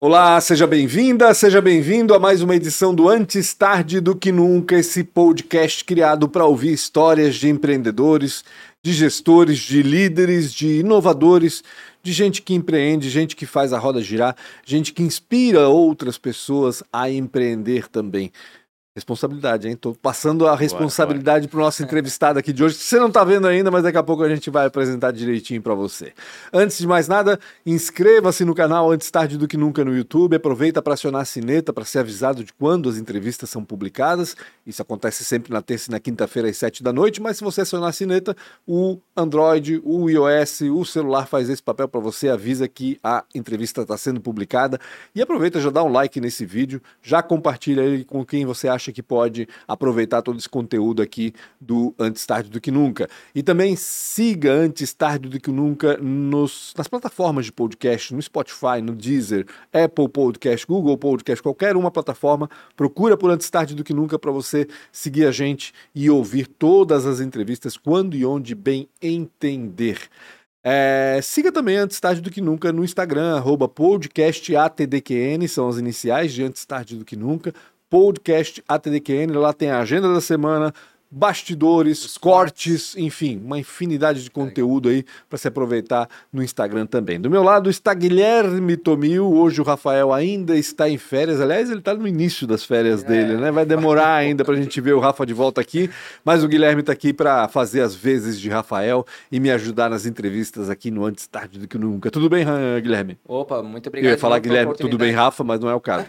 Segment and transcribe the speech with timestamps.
[0.00, 4.76] Olá, seja bem-vinda, seja bem-vindo a mais uma edição do Antes Tarde do Que Nunca,
[4.76, 8.44] esse podcast criado para ouvir histórias de empreendedores,
[8.80, 11.64] de gestores, de líderes, de inovadores,
[12.00, 16.80] de gente que empreende, gente que faz a roda girar, gente que inspira outras pessoas
[16.92, 18.30] a empreender também.
[18.98, 19.76] Responsabilidade, hein?
[19.76, 23.46] Tô passando a responsabilidade para o nosso entrevistado aqui de hoje, você não está vendo
[23.46, 26.12] ainda, mas daqui a pouco a gente vai apresentar direitinho para você.
[26.52, 30.82] Antes de mais nada, inscreva-se no canal Antes Tarde do Que Nunca no YouTube, aproveita
[30.82, 34.34] para acionar a sineta para ser avisado de quando as entrevistas são publicadas.
[34.66, 37.60] Isso acontece sempre na terça e na quinta-feira às sete da noite, mas se você
[37.60, 38.36] acionar a sineta,
[38.66, 43.82] o Android, o iOS, o celular faz esse papel para você, avisa que a entrevista
[43.82, 44.80] está sendo publicada
[45.14, 48.87] e aproveita já dá um like nesse vídeo, já compartilha ele com quem você acha
[48.88, 53.08] acha que pode aproveitar todo esse conteúdo aqui do Antes Tarde do Que Nunca.
[53.34, 58.80] E também siga Antes Tarde do Que Nunca nos, nas plataformas de podcast, no Spotify,
[58.82, 62.48] no Deezer, Apple Podcast, Google Podcast, qualquer uma plataforma.
[62.76, 67.06] Procura por Antes Tarde do Que Nunca para você seguir a gente e ouvir todas
[67.06, 70.08] as entrevistas quando e onde bem entender.
[70.64, 76.32] É, siga também Antes Tarde do Que Nunca no Instagram, arroba podcastatdqn, são as iniciais
[76.32, 77.54] de Antes Tarde do Que Nunca
[77.90, 79.32] podcast ATDQN.
[79.32, 80.72] Lá tem a agenda da semana,
[81.10, 87.18] bastidores, cortes, enfim, uma infinidade de conteúdo aí para se aproveitar no Instagram também.
[87.18, 91.78] Do meu lado está Guilherme Tomil, hoje o Rafael ainda está em férias, aliás, ele
[91.78, 93.06] está no início das férias é.
[93.06, 93.50] dele, né?
[93.50, 95.90] Vai demorar ainda para a gente ver o Rafa de volta aqui,
[96.22, 100.04] mas o Guilherme está aqui para fazer as vezes de Rafael e me ajudar nas
[100.04, 102.10] entrevistas aqui no Antes Tarde do que Nunca.
[102.10, 102.44] Tudo bem,
[102.82, 103.18] Guilherme?
[103.24, 104.10] Opa, muito obrigado.
[104.10, 106.06] Eu ia falar Guilherme, tudo bem, Rafa, mas não é o caso.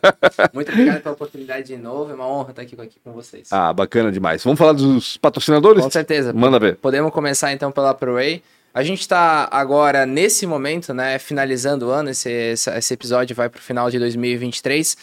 [0.54, 3.48] muito obrigado pela oportunidade de novo, é uma honra estar aqui com vocês.
[3.50, 4.37] Ah, bacana demais.
[4.44, 5.82] Vamos falar dos patrocinadores?
[5.82, 6.32] Com certeza.
[6.32, 6.76] Manda ver.
[6.76, 8.42] Podemos começar então pela ProWay.
[8.72, 13.58] A gente está agora, nesse momento, né, finalizando o ano, esse, esse episódio vai para
[13.58, 14.96] o final de 2023.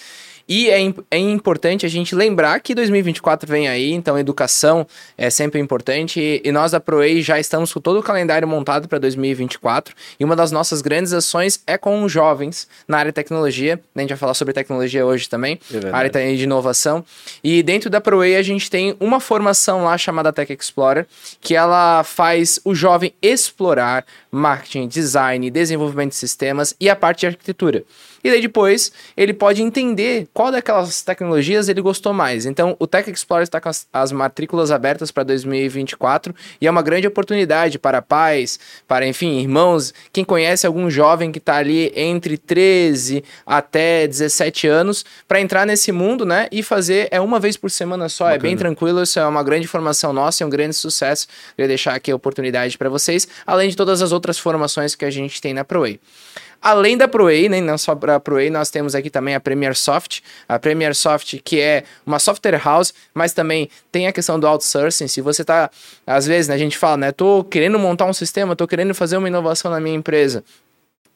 [0.47, 0.79] E é,
[1.11, 4.85] é importante a gente lembrar que 2024 vem aí, então educação
[5.17, 6.19] é sempre importante.
[6.19, 9.95] E, e nós da ProEI já estamos com todo o calendário montado para 2024.
[10.19, 13.79] E uma das nossas grandes ações é com jovens na área de tecnologia.
[13.95, 17.03] A gente vai falar sobre tecnologia hoje também, é área de inovação.
[17.43, 21.07] E dentro da ProEI a gente tem uma formação lá chamada Tech Explorer,
[21.41, 27.27] que ela faz o jovem explorar marketing, design, desenvolvimento de sistemas e a parte de
[27.27, 27.83] arquitetura.
[28.25, 32.47] E daí depois ele pode entender qual daquelas tecnologias ele gostou mais.
[32.47, 36.81] Então o Tech Explorer está com as, as matrículas abertas para 2024 e é uma
[36.81, 42.35] grande oportunidade para pais, para enfim, irmãos, quem conhece algum jovem que está ali entre
[42.35, 46.47] 13 até 17 anos para entrar nesse mundo, né?
[46.51, 48.39] E fazer é uma vez por semana só, Bacana.
[48.39, 51.27] é bem tranquilo, isso é uma grande formação nossa, é um grande sucesso.
[51.55, 55.11] Queria deixar aqui a oportunidade para vocês, além de todas as outras formações que a
[55.11, 55.99] gente tem na ProWay.
[56.65, 59.75] Além da ProA, né, não só para a ProA, nós temos aqui também a Premier
[59.75, 64.47] Soft, a Premier Soft que é uma software house, mas também tem a questão do
[64.47, 65.07] outsourcing.
[65.07, 65.69] Se você está,
[66.07, 69.15] às vezes, né, a gente fala, né, tô querendo montar um sistema, tô querendo fazer
[69.15, 70.43] uma inovação na minha empresa.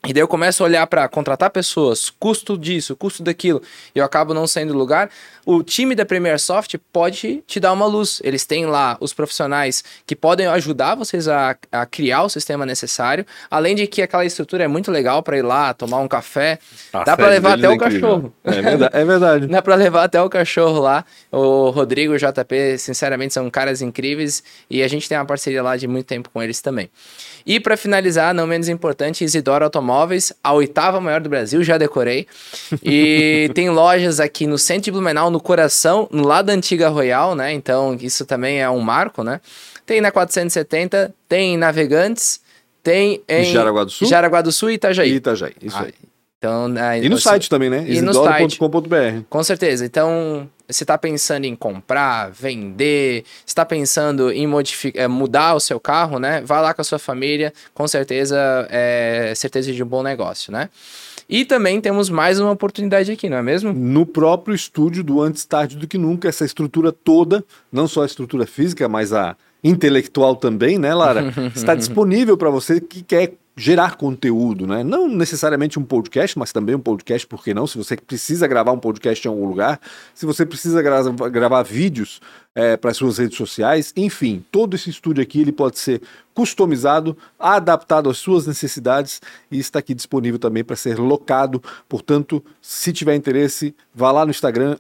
[0.08, 3.62] E daí eu começo a olhar para contratar pessoas, custo disso, custo daquilo,
[3.94, 5.10] e eu acabo não saindo do lugar.
[5.46, 8.22] O time da Premier Soft pode te dar uma luz.
[8.24, 13.26] Eles têm lá os profissionais que podem ajudar vocês a, a criar o sistema necessário.
[13.52, 16.60] Além de que aquela estrutura é muito legal para ir lá tomar um café.
[16.94, 18.34] A Dá para levar até é o cachorro.
[18.44, 18.90] É verdade.
[19.00, 19.48] É verdade.
[19.48, 21.04] Dá para levar até o cachorro lá.
[21.32, 25.62] O Rodrigo e o JP, sinceramente, são caras incríveis e a gente tem uma parceria
[25.64, 26.90] lá de muito tempo com eles também.
[27.46, 32.28] E para finalizar, não menos importante, Isidoro Automóveis, a oitava maior do Brasil, já decorei.
[32.84, 37.36] E tem lojas aqui no centro de Blumenau, no coração, no lado da antiga Royal,
[37.36, 37.52] né?
[37.52, 39.42] Então isso também é um marco, né?
[39.86, 42.40] Tem na 470, tem em Navegantes,
[42.84, 45.16] tem em Jaraguá do Sul, Jaraguá do Sul e Itajaí.
[45.16, 45.94] Itajaí, isso ah, aí.
[46.38, 46.68] Então,
[47.02, 47.84] e no site também, né?
[47.88, 49.24] Isidoro.com.br.
[49.30, 49.86] Com certeza.
[49.86, 55.80] Então, você está pensando em comprar, vender, está pensando em modificar, eh, mudar o seu
[55.80, 56.42] carro, né?
[56.46, 58.38] Vai lá com a sua família, com certeza
[58.70, 60.70] é certeza de um bom negócio, né?
[61.28, 63.72] E também temos mais uma oportunidade aqui, não é mesmo?
[63.72, 68.06] No próprio estúdio do Antes Tarde do Que Nunca, essa estrutura toda, não só a
[68.06, 71.32] estrutura física, mas a intelectual também, né, Lara?
[71.56, 74.86] Está disponível para você que quer gerar conteúdo, né?
[74.86, 77.68] Não necessariamente um podcast, mas também um podcast, por que não?
[77.68, 79.82] Se você precisa gravar um podcast em algum lugar,
[80.16, 82.22] se você precisa gra gravar vídeos
[82.60, 86.02] é, para as suas redes sociais, enfim, todo esse estúdio aqui ele pode ser
[86.34, 91.64] customizado, adaptado às suas necessidades e está aqui disponível também para ser locado.
[91.88, 94.76] Portanto, se tiver interesse, vá lá no Instagram,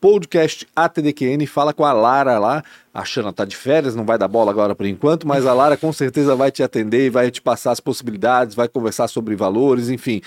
[0.00, 2.64] podcastatdqn, fala com a Lara lá.
[2.94, 5.76] A Xana tá de férias, não vai dar bola agora por enquanto, mas a Lara
[5.76, 9.90] com certeza vai te atender e vai te passar as possibilidades, vai conversar sobre valores,
[9.90, 10.22] enfim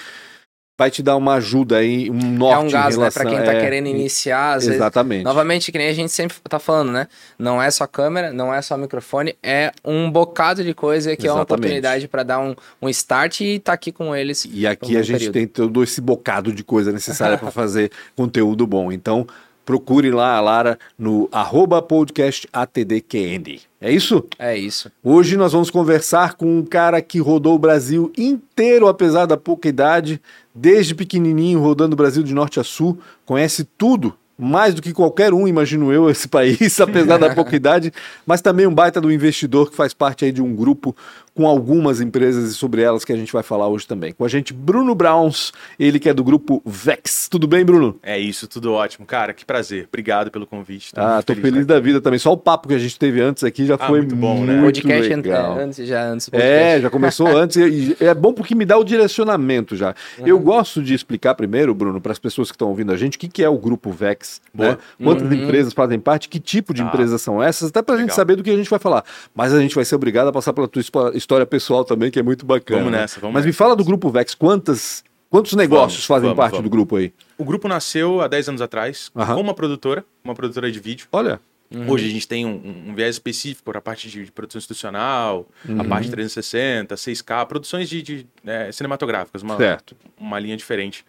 [0.81, 3.01] vai te dar uma ajuda aí, um norte é um gás, relação...
[3.03, 3.11] né?
[3.11, 5.23] Pra quem tá é, querendo iniciar, às vezes- Exatamente.
[5.23, 7.07] Novamente, que nem a gente sempre tá falando, né?
[7.37, 11.31] Não é só câmera, não é só microfone, é um bocado de coisa que é
[11.31, 11.59] uma Exatamente.
[11.59, 14.47] oportunidade pra dar um, um start e tá aqui com eles.
[14.51, 15.33] E aqui a gente período.
[15.33, 18.91] tem todo esse bocado de coisa necessária para fazer conteúdo bom.
[18.91, 19.27] Então,
[19.65, 23.59] procure lá a Lara no arroba podcast ATDQN.
[23.79, 24.23] É isso?
[24.37, 24.91] É isso.
[25.03, 29.67] Hoje nós vamos conversar com um cara que rodou o Brasil inteiro, apesar da pouca
[29.67, 30.21] idade,
[30.53, 35.33] desde pequenininho, rodando o Brasil de norte a sul, conhece tudo, mais do que qualquer
[35.33, 37.93] um, imagino eu, esse país, apesar da pouca idade,
[38.25, 40.95] mas também um baita do investidor que faz parte aí de um grupo
[41.33, 44.11] com algumas empresas e sobre elas que a gente vai falar hoje também.
[44.11, 47.27] Com a gente, Bruno Browns, ele que é do grupo Vex.
[47.29, 47.97] Tudo bem, Bruno?
[48.03, 49.05] É isso, tudo ótimo.
[49.05, 49.85] Cara, que prazer.
[49.87, 50.91] Obrigado pelo convite.
[50.95, 52.19] Ah, muito tô feliz da vida também.
[52.19, 54.55] Só o papo que a gente teve antes aqui já Ah, foi muito bom, né?
[54.55, 55.59] O muito podcast legal.
[55.59, 56.81] é, antes, já antes do É, podcast.
[56.81, 59.95] já começou antes e e é bom porque me dá o direcionamento já.
[60.25, 63.19] Eu gosto de explicar primeiro, Bruno, para as pessoas que estão ouvindo a gente, o
[63.19, 64.71] que, que é o grupo Vex, Boa.
[64.71, 64.77] né?
[65.03, 65.33] Quantas Uhum.
[65.33, 66.85] empresas fazem parte, que tipo de Ah.
[66.85, 69.03] empresas são essas, até para a gente saber do que a gente vai falar.
[69.33, 72.19] Mas a gente vai ser obrigado a passar pela tua espo- história pessoal também, que
[72.19, 72.79] é muito bacana.
[72.81, 73.01] Vamos né?
[73.01, 76.51] nessa, vamos Mas me fala do grupo Vex, quantas, quantos negócios Vamos, fazem vamos, parte
[76.51, 76.63] vamos.
[76.65, 77.13] do grupo aí?
[77.37, 81.07] O grupo nasceu há 10 anos atrás com uma produtora, uma produtora de vídeo.
[81.11, 81.39] Olha,
[81.87, 85.47] Hoje a gente tem um, um- viés específico para a parte de, de produção institucional,
[85.65, 85.79] Uhum.
[85.79, 89.95] a parte de 360, 6K, produções de, de, é, cinematográficas, uma, certo.
[90.19, 91.05] uma linha diferente.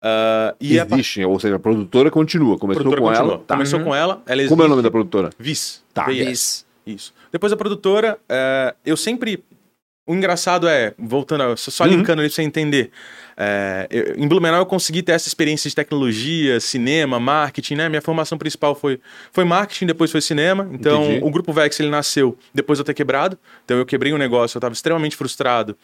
[0.00, 2.56] Ah, e a Existe, ou seja, a produtora continua.
[2.56, 3.32] Começou produtora com continua.
[3.34, 3.44] ela.
[3.44, 3.54] Tá.
[3.56, 5.30] Começou com ela, ela Como é o nome da produtora?
[5.36, 5.82] Vis.
[5.92, 6.04] Tá.
[6.04, 6.64] VIS.
[6.94, 7.12] Isso.
[7.30, 9.42] Depois a produtora, é, eu sempre.
[10.06, 11.90] O engraçado é, voltando, a- só Uhum.
[11.90, 12.90] linkando ali pra você entender.
[13.40, 17.88] é, eu- em Blumenau eu consegui ter essa experiência de tecnologia, cinema, marketing, né?
[17.88, 18.98] Minha formação principal foi,
[19.32, 20.68] foi marketing, depois foi cinema.
[20.72, 21.24] Então, Entendi.
[21.24, 23.38] o Grupo Vex, ele nasceu depois de eu ter quebrado.
[23.64, 25.76] Então, eu quebrei um negócio, eu tava extremamente frustrado,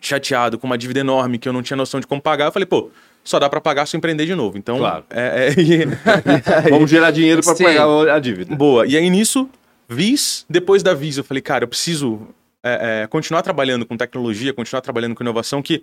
[0.00, 2.46] chateado, com uma dívida enorme que eu não tinha noção de como pagar.
[2.46, 2.90] Eu falei, pô,
[3.24, 4.56] só dá pra pagar se eu empreender de novo.
[4.56, 5.04] Então, Claro.
[5.10, 5.50] é, é-
[6.70, 8.54] Vamos gerar dinheiro para pagar a dívida.
[8.54, 8.86] Boa.
[8.86, 9.48] E aí nisso,
[9.90, 12.28] Vis, depois da Vis, eu falei, cara, eu preciso
[12.62, 15.82] é, é, continuar trabalhando com tecnologia, continuar trabalhando com inovação, que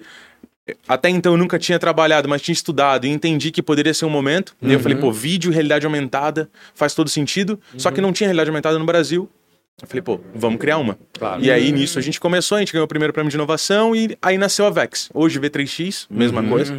[0.88, 4.09] até então eu nunca tinha trabalhado, mas tinha estudado e entendi que poderia ser um
[4.09, 4.56] momento.
[4.62, 7.59] E aí eu falei, pô, vídeo, realidade aumentada, faz todo sentido.
[7.77, 9.30] Só que não tinha realidade aumentada no Brasil.
[9.81, 10.98] Eu falei, pô, vamos criar uma.
[11.18, 11.44] Claro.
[11.44, 14.18] E aí nisso a gente começou, a gente ganhou o primeiro prêmio de inovação e
[14.21, 15.10] aí nasceu a Vex.
[15.13, 16.74] Hoje V3X, mesma coisa.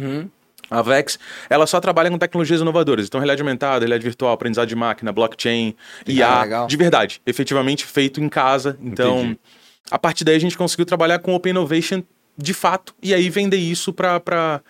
[0.71, 0.77] Uhum.
[0.77, 1.19] A Vex,
[1.49, 3.05] ela só trabalha com tecnologias inovadoras.
[3.07, 5.75] Então, realidade aumentada, realidade virtual, aprendizado de máquina, blockchain,
[6.07, 6.67] IA, legal.
[6.67, 8.77] de verdade, efetivamente feito em casa.
[8.81, 9.39] Então, Entendi.
[9.91, 12.03] a partir daí a gente conseguiu trabalhar com Open Innovation
[12.37, 14.61] de fato e aí vender isso para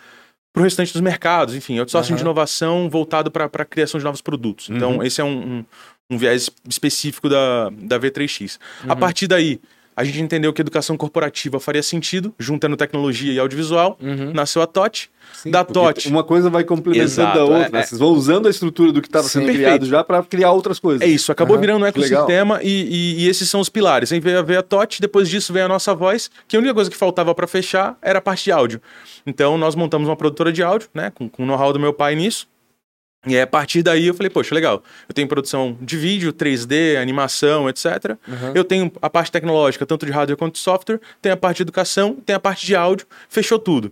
[0.56, 1.56] o restante dos mercados.
[1.56, 2.22] Enfim, outsourcing de Aham.
[2.24, 4.70] inovação voltado para a criação de novos produtos.
[4.70, 5.66] Então, esse é um, um,
[6.12, 8.58] um viés específico da, da V3X.
[8.88, 9.60] A partir daí,
[10.00, 13.98] a gente entendeu que educação corporativa faria sentido, juntando tecnologia e audiovisual.
[14.02, 14.32] Uhum.
[14.34, 15.10] Nasceu a TOT.
[15.34, 16.08] Sim, da TOT.
[16.08, 17.68] Uma coisa vai complementando a outra.
[17.68, 17.80] é, né?
[17.80, 17.84] é.
[17.84, 19.54] Vocês vão usando a estrutura do que estava sendo Sim.
[19.54, 19.92] criado Perfeito.
[19.92, 21.02] já para criar outras coisas.
[21.02, 24.12] É isso, acabou Aham, virando um ecossistema e, e- e esses são os pilares.
[24.12, 26.90] Aí veio, veio a TOT, depois disso veio a nossa voz, que a única coisa
[26.90, 28.82] que faltava para fechar era a parte de áudio.
[29.28, 32.16] Então nós montamos uma produtora de áudio, né, com, com o know-how do meu pai
[32.16, 32.48] nisso.
[33.28, 34.82] E aí, a partir daí eu falei, poxa, legal.
[35.08, 38.18] Eu tenho produção de vídeo, 3D, animação, etc.
[38.28, 38.54] Uhum.
[38.56, 41.64] Eu tenho a parte tecnológica, tanto de hardware quanto de software, tem a parte de
[41.64, 43.92] educação, tem a parte de áudio, fechou tudo.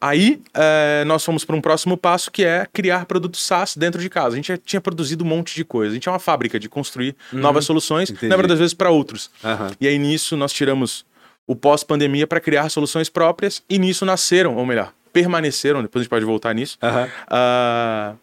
[0.00, 4.08] Aí eh, nós fomos para um próximo passo que é criar produtos SaaS dentro de
[4.10, 4.34] casa.
[4.34, 5.90] A gente já tinha produzido um monte de coisa.
[5.90, 8.28] A gente é uma fábrica de construir novas soluções, Entendi.
[8.28, 9.30] na das vezes para outros.
[9.42, 9.72] Aham.
[9.80, 11.04] E aí nisso nós tiramos
[11.46, 16.10] o pós-pandemia para criar soluções próprias e nisso nasceram, ou melhor, permaneceram, depois a gente
[16.10, 17.08] pode voltar nisso, Aham.
[17.28, 18.14] ah,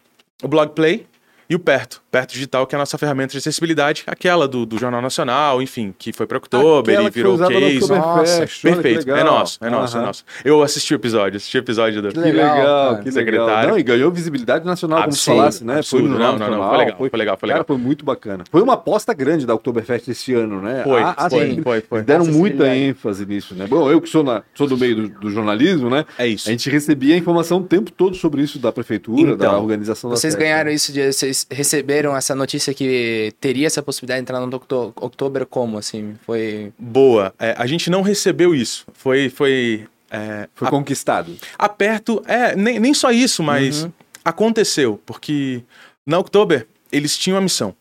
[0.44, 1.06] o Blogplay
[1.48, 2.02] e o Perto.
[2.14, 5.92] Perto Digital, que é a nossa ferramenta de acessibilidade, aquela do, do Jornal Nacional, enfim,
[5.98, 7.48] que foi para Oktober Aquela e que foi virou
[7.80, 7.88] case.
[7.92, 9.24] Nossa, que Perfeito, é legal.
[9.24, 10.06] nosso, é nosso, é Aham.
[10.06, 10.24] nosso.
[10.44, 12.12] Eu assisti o episódio, assisti o episódio do...
[12.12, 13.12] Que Legal, legal, que legal.
[13.12, 13.70] Secretário.
[13.70, 15.78] Não, e ganhou visibilidade nacional, como Absurdo, tu falasse, né?
[15.78, 16.02] absurdo.
[16.06, 17.64] Foi no Não, não, não, foi legal, foi legal, foi legal.
[17.64, 18.44] Cara, foi muito bacana.
[18.48, 20.82] Foi uma aposta grande da Oktoberfest esse ano, né?
[20.84, 22.02] Foi, A- a- foi, sim, foi, foi.
[22.02, 23.66] Deram muita ênfase nisso, né?
[23.66, 26.04] Bom, eu que sou, na- sou do meio do, do jornalismo, né?
[26.16, 26.48] É isso.
[26.48, 30.16] A gente recebia informação o tempo todo sobre isso da prefeitura, da Então, organização da
[30.16, 30.44] Vocês festa.
[30.48, 31.12] ganharam isso de.
[31.12, 36.16] Vocês receberam essa notícia que teria essa possibilidade de entrar no Octo- October como, assim?
[36.26, 36.72] Foi.
[36.76, 37.32] Boa.
[37.38, 38.84] É, a gente não recebeu isso.
[38.92, 39.28] Foi...
[39.28, 41.36] foi é, Foi conquistado.
[41.58, 42.22] aperto.
[42.26, 43.88] É, nem, nem só isso, mas
[44.24, 45.62] aconteceu, porque
[46.06, 47.74] na Oktober eles tinham a missão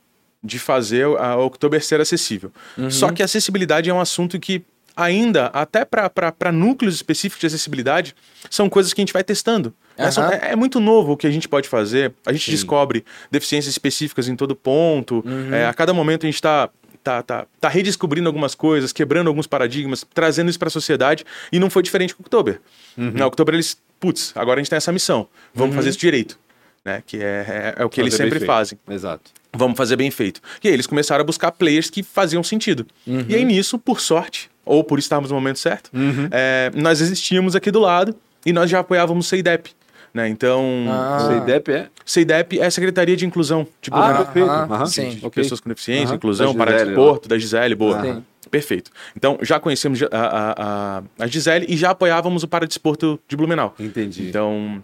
[0.44, 2.51] de fazer a Oktober ser acessível.
[2.89, 4.63] Só que a acessibilidade é um assunto que
[4.96, 8.15] ainda, até para núcleos específicos de acessibilidade,
[8.50, 9.74] são coisas que a gente vai testando.
[10.12, 10.33] São- Aham.
[10.33, 12.13] É, é muito novo o que a gente pode fazer.
[12.25, 15.23] A gente descobre deficiências específicas em todo ponto.
[15.51, 16.69] É, a cada momento a gente está
[17.03, 21.25] tá, tá, tá redescobrindo algumas coisas, quebrando alguns paradigmas, trazendo isso para a sociedade.
[21.51, 22.59] E não foi diferente com o Oktober.
[22.97, 26.38] Na Oktober eles putz, agora a gente tem essa missão, vamos fazer isso direito.
[26.83, 27.01] Né?
[27.05, 28.77] Que é, é, é o que eles Fazer bem sempre fazem.
[28.89, 29.31] Exato.
[29.53, 30.41] Vamos fazer bem feito.
[30.62, 32.85] E aí eles começaram a buscar players que faziam sentido.
[33.07, 35.89] E aí nisso, por sorte, ou por estarmos no momento certo,
[36.31, 38.13] é, nós existíamos aqui do lado
[38.45, 39.71] e nós já apoiávamos o CEIDEP.
[40.13, 40.27] Né?
[40.29, 41.27] Então, Ah.
[41.39, 41.89] CIDEP é?
[42.05, 44.24] CEIDEP é a Secretaria de Inclusão de Ah, Blumenau.
[44.25, 44.50] perfeito.
[44.50, 44.86] Aham, Aham.
[44.86, 45.10] sim.
[45.10, 45.41] de Ok.
[45.43, 46.15] pessoas com deficiência, Aham.
[46.15, 48.01] inclusão, Da Gisele, paradesporto, da Gisele, boa.
[48.01, 48.24] Sim.
[48.51, 48.91] Perfeito.
[49.17, 50.53] Então, já conhecemos a, a,
[50.98, 53.74] a, a Gisele e já apoiávamos o paradesporto de Blumenau.
[53.79, 54.27] Entendi.
[54.29, 54.84] Então,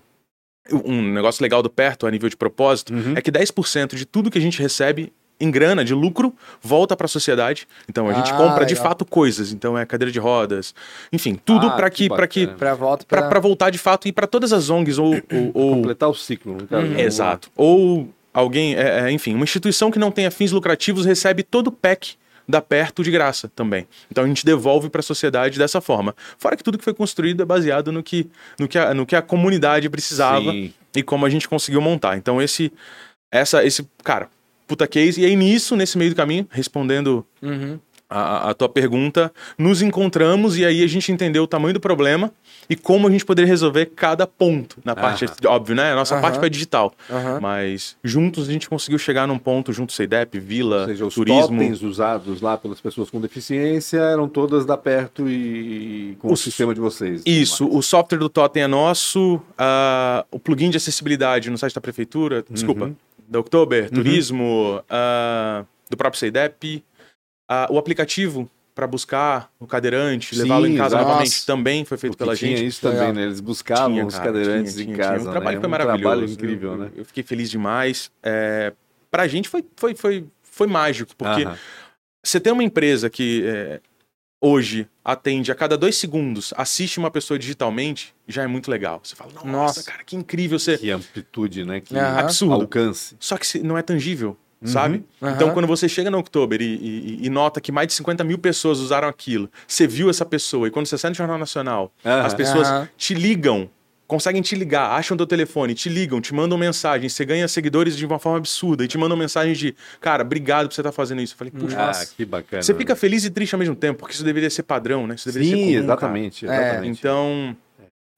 [0.83, 3.13] um negócio legal do perto, a nível de propósito, Uhum.
[3.15, 7.05] é que 10% de tudo que a gente recebe em grana, de lucro, volta para
[7.05, 7.67] a sociedade.
[7.89, 8.89] Então, a gente Ah, compra de legal.
[8.89, 9.51] fato coisas.
[9.51, 10.73] Então, é cadeira de rodas,
[11.13, 12.47] enfim, tudo Ah, para que para que.
[12.47, 12.75] Pra
[13.07, 16.57] pra voltar de fato e para todas as ONGs ou, ou, ou- Completar o ciclo.
[16.69, 16.99] Uhum.
[16.99, 17.49] Exato.
[17.55, 21.71] Ou alguém, é, é, enfim, uma instituição que não tenha fins lucrativos recebe todo o
[21.71, 22.15] PEC
[22.47, 23.87] da Perto de graça também.
[24.11, 26.15] Então a gente devolve para a sociedade dessa forma.
[26.37, 28.27] Fora que tudo que foi construído é baseado no que,
[28.59, 30.73] no que, a, no que a comunidade precisava Sim.
[30.95, 32.17] e como a gente conseguiu montar.
[32.17, 32.71] Então esse,
[33.31, 34.29] essa, esse, cara,
[34.69, 35.19] puta case.
[35.21, 37.79] E aí nisso, nesse meio do caminho, respondendo Uhum.
[38.09, 42.31] a, a tua pergunta, nos encontramos e aí a gente entendeu o tamanho do problema
[42.69, 45.91] e como a gente poderia resolver cada ponto na parte, óbvio, né?
[45.91, 46.21] A nossa Aham.
[46.21, 47.39] parte foi digital, Aham.
[47.41, 51.41] mas juntos a gente conseguiu chegar num ponto, junto CEIDEP, Vila, Ou seja, os Turismo.
[51.59, 56.41] totens usados lá pelas pessoas com deficiência eram todas da perto e com o Os-
[56.41, 57.23] sistema de vocês.
[57.25, 61.81] Isso, o software do Totem é nosso, ah, o plugin de acessibilidade no site da
[61.81, 62.95] prefeitura, desculpa, Uhum.
[63.29, 66.83] Da Oktober, Turismo, ah, do próprio CEIDEP,
[67.49, 71.03] ah, o aplicativo para buscar o cadeirante, levá-lo em casa exato.
[71.03, 71.45] novamente, Nossa.
[71.45, 72.67] também foi feito Porque pela tinha gente.
[72.67, 73.23] isso também, né?
[73.23, 75.17] Eles buscavam Tinha, os cara, cadeirantes tinha, em tinha, casa.
[75.17, 75.27] tinha.
[75.27, 75.61] Um trabalho né?
[75.61, 76.01] foi Um maravilhoso.
[76.01, 76.91] trabalho incrível, eu, né?
[76.95, 78.09] Eu fiquei feliz demais.
[78.23, 78.71] É,
[79.11, 81.57] pra gente foi, foi, foi, foi mágico, porque Aham.
[82.23, 83.81] você tem uma empresa que é,
[84.41, 88.99] hoje atende a cada dois segundos, assiste uma pessoa digitalmente, já é muito legal.
[89.03, 89.83] Você fala, nossa, Nossa.
[89.83, 90.77] cara, que incrível você.
[90.77, 91.81] Que amplitude, né?
[91.81, 92.19] Que Aham.
[92.19, 92.53] Absurdo.
[92.61, 93.15] alcance.
[93.19, 94.67] Só que não é tangível, Uhum.
[94.67, 95.03] sabe?
[95.21, 95.33] Aham.
[95.35, 98.37] Então, quando você chega no Oktober e, e- e nota que mais de 50 mil
[98.37, 102.33] pessoas usaram aquilo, você viu essa pessoa, e quando você sai no Jornal Nacional, as
[102.33, 102.67] pessoas
[102.97, 103.69] te ligam,
[104.09, 108.03] conseguem te ligar, acham teu telefone, te ligam, te mandam mensagem, você ganha seguidores de
[108.07, 111.35] uma forma absurda e te mandam mensagem de, cara, obrigado por você estar fazendo isso.
[111.35, 112.63] Eu falei, puxa, Ah, que bacana.
[112.63, 115.13] você fica feliz e triste ao mesmo tempo, porque isso deveria ser padrão, né?
[115.13, 115.83] Isso deveria ser Sim, comum, cara.
[115.85, 116.49] exatamente, É.
[116.49, 116.99] exatamente.
[116.99, 117.55] Então,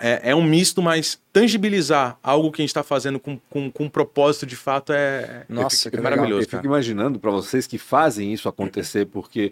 [0.01, 3.83] é, é um misto, mas tangibilizar algo que a gente está fazendo com, com, com
[3.83, 6.41] um propósito de fato é, Nossa, é que Eu maravilhoso.
[6.43, 6.65] fico cara.
[6.65, 9.51] imaginando para vocês que fazem isso acontecer, porque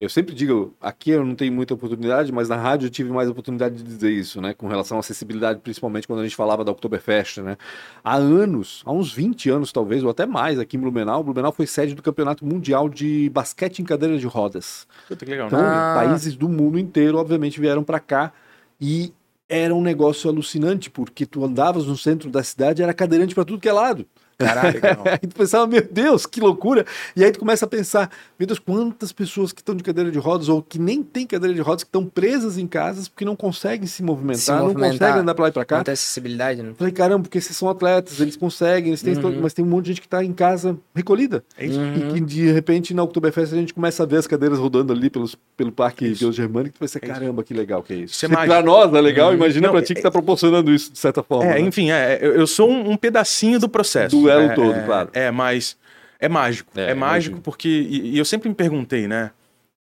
[0.00, 3.28] eu sempre digo, aqui eu não tenho muita oportunidade, mas na rádio eu tive mais
[3.28, 4.54] oportunidade de dizer isso, né?
[4.54, 7.58] Com relação à acessibilidade, principalmente quando a gente falava da Oktoberfest, né?
[8.02, 11.66] Há anos, há uns 20 anos talvez, ou até mais, aqui em Blumenau, Blumenau foi
[11.66, 14.86] sede do Campeonato Mundial de Basquete em Cadeira de Rodas.
[15.06, 15.66] Puta, que legal, Então, né?
[15.68, 15.92] Ah.
[15.96, 18.32] países do mundo inteiro, obviamente, vieram para cá
[18.80, 19.12] e
[19.50, 23.60] era um negócio alucinante, porque tu andavas no centro da cidade, era cadeirante para tudo
[23.60, 24.06] que é lado.
[24.44, 25.02] Caralho, legal.
[25.06, 26.84] Aí tu pensava, meu Deus, que loucura.
[27.14, 30.18] E aí tu começa a pensar, meu Deus, quantas pessoas que estão de cadeira de
[30.18, 33.36] rodas ou que nem tem cadeira de rodas, que estão presas em casas porque não
[33.36, 34.92] conseguem se movimentar, Se não movimentar.
[34.98, 35.76] conseguem andar para lá e para cá.
[35.78, 36.72] Não tem acessibilidade, né?
[36.76, 39.40] Falei, caramba, porque esses são atletas, eles conseguem, eles têm Uhum.
[39.42, 41.44] mas tem um monte de gente que está em casa recolhida.
[41.58, 41.78] É isso.
[41.80, 45.10] E que de repente na Oktoberfest a gente começa a ver as cadeiras rodando ali
[45.10, 46.20] pelos, pelo Parque Isso.
[46.20, 48.14] Deus Germânico, tu vai ser, É caramba, que legal que é isso.
[48.14, 49.34] Isso é pra nós é legal, Uhum.
[49.36, 51.50] imagina Não, pra ti que tá proporcionando isso de certa forma.
[51.50, 51.60] É, né?
[51.60, 54.16] enfim, é, eu, eu sou um, um pedacinho do processo.
[54.16, 55.10] Do elo É, todo, é, claro.
[55.12, 55.76] É, mas
[56.18, 56.70] é mágico.
[56.78, 57.42] É, É, mágico imagino.
[57.42, 57.68] porque.
[57.68, 59.30] E, e eu sempre me perguntei, né?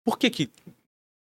[0.05, 0.49] Por que que.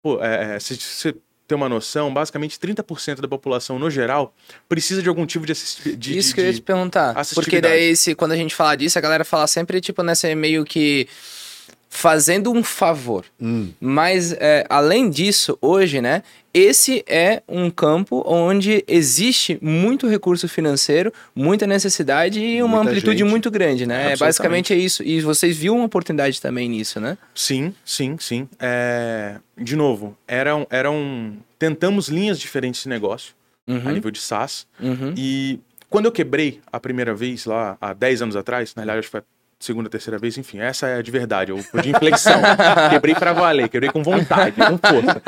[0.03, 1.15] Pô, é, é, se você
[1.47, 4.33] tem uma noção, basicamente 30% da população no geral
[4.69, 6.17] precisa de algum tipo de assistência.
[6.17, 7.12] Isso que eu ia te perguntar.
[7.35, 10.65] Porque daí, se, quando a gente fala disso, a galera fala sempre, tipo, nessa meio
[10.65, 11.09] que
[11.92, 13.25] fazendo um favor.
[13.40, 16.23] Hum, Mas, é, além disso, hoje, né,
[16.54, 23.18] esse é um campo onde existe muito recurso financeiro, muita necessidade e uma Muita amplitude
[23.18, 23.28] gente.
[23.28, 23.97] muito grande, né?
[24.12, 24.20] Absolutamente.
[24.20, 25.02] Basicamente é isso.
[25.02, 27.18] E vocês viram uma oportunidade também nisso, né?
[27.35, 28.49] Sim, sim, sim.
[28.59, 31.37] É, de novo, eram, eram.
[31.59, 33.35] Tentamos linhas diferentes de negócio
[33.68, 34.66] a Uhum, nível de SaaS.
[34.80, 35.12] uhum.
[35.16, 39.09] E quando eu quebrei a primeira vez, lá há 10 anos atrás, na realidade acho
[39.09, 39.23] que foi
[39.61, 42.40] segunda, terceira vez, enfim, essa é de verdade, o de inflexão.
[42.90, 45.23] quebrei pra valer, quebrei com vontade, com força.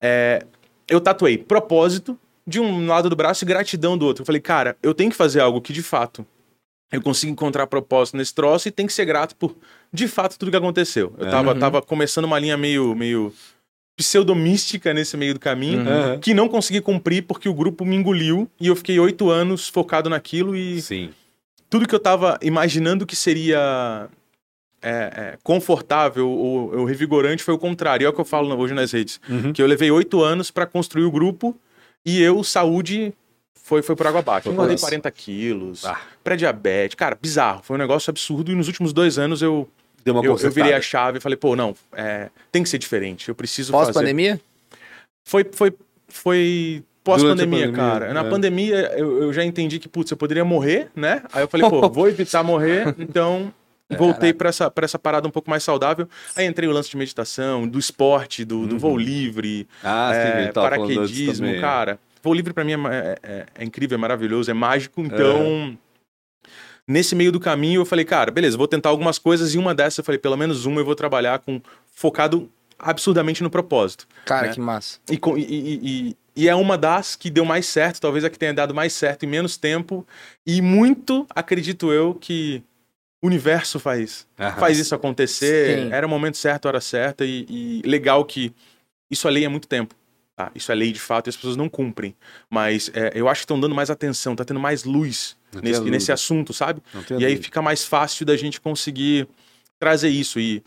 [0.00, 0.44] É,
[0.88, 4.22] eu tatuei propósito de um lado do braço e gratidão do outro.
[4.22, 6.24] Eu falei, cara, eu tenho que fazer algo que de fato
[6.92, 9.54] eu consigo encontrar propósito nesse troço e tem que ser grato por
[9.92, 11.14] de fato tudo que aconteceu.
[11.18, 11.58] Eu tava, Uhum.
[11.58, 13.32] tava começando uma linha meio, meio
[13.98, 16.18] pseudomística nesse meio do caminho Uhum.
[16.20, 20.08] que não consegui cumprir porque o grupo me engoliu e eu fiquei oito anos focado
[20.08, 21.10] naquilo e Sim.
[21.70, 24.08] Tudo que eu tava imaginando que seria
[24.82, 28.06] é, é, confortável ou, ou revigorante foi o contrário.
[28.06, 29.20] É o que eu falo hoje nas redes.
[29.28, 29.52] Uhum.
[29.52, 31.56] Que eu levei oito anos para construir o grupo
[32.04, 33.12] e eu, saúde,
[33.64, 34.48] Foi, foi por água abaixo.
[34.48, 34.84] Engordei isso.
[34.84, 36.00] 40 quilos, Ah.
[36.24, 36.94] pré-diabetes.
[36.94, 37.62] Cara, bizarro.
[37.62, 38.50] Foi um negócio absurdo.
[38.50, 39.68] E nos últimos dois anos eu,
[40.04, 42.78] Deu uma eu, eu virei a chave e falei, pô, não, é, tem que ser
[42.78, 43.28] diferente.
[43.28, 43.92] Eu preciso fazer.
[43.92, 44.40] Pós-pandemia?
[45.26, 45.74] Foi, foi,
[46.08, 46.82] foi
[47.12, 48.12] pós-pandemia, cara.
[48.12, 48.30] Na é.
[48.30, 51.22] pandemia eu, eu já entendi que, putz, eu poderia morrer, né?
[51.32, 53.52] Aí eu falei, pô, vou evitar morrer, então
[53.96, 56.08] voltei pra essa, pra essa parada um pouco mais saudável.
[56.36, 61.60] Aí entrei o lance de meditação, do esporte, do, do voo livre, Ah, é, paraquedismo,
[61.60, 61.98] cara.
[62.22, 65.76] Voo livre pra mim é, é- é- é incrível, é maravilhoso, é mágico, então...
[66.86, 69.98] Nesse meio do caminho, eu falei, cara, beleza, vou tentar algumas coisas e uma dessas
[69.98, 71.60] eu falei, pelo menos uma eu vou trabalhar com
[71.94, 74.06] focado absurdamente no propósito.
[74.24, 74.54] Cara, né?
[74.54, 74.98] que massa.
[75.10, 78.38] E, com- e- e- e- é uma das que deu mais certo, talvez a que
[78.38, 80.06] tenha dado mais certo em menos tempo.
[80.46, 82.62] E muito, acredito eu, que
[83.22, 84.56] o universo faz, Aham.
[84.58, 85.78] faz isso acontecer.
[85.78, 85.92] Sim.
[85.92, 87.24] Era o momento certo, a hora certa.
[87.24, 88.52] E, e legal que
[89.10, 89.94] isso é lei há muito tempo.
[90.36, 90.52] tá?
[90.54, 92.14] Isso é lei de fato e as pessoas não cumprem.
[92.48, 96.12] Mas é, eu acho que estão dando mais atenção, tá tendo mais luz nesse, nesse
[96.12, 96.80] assunto, sabe?
[97.18, 99.26] E aí fica mais fácil da gente conseguir
[99.80, 100.38] trazer isso.
[100.38, 100.62] E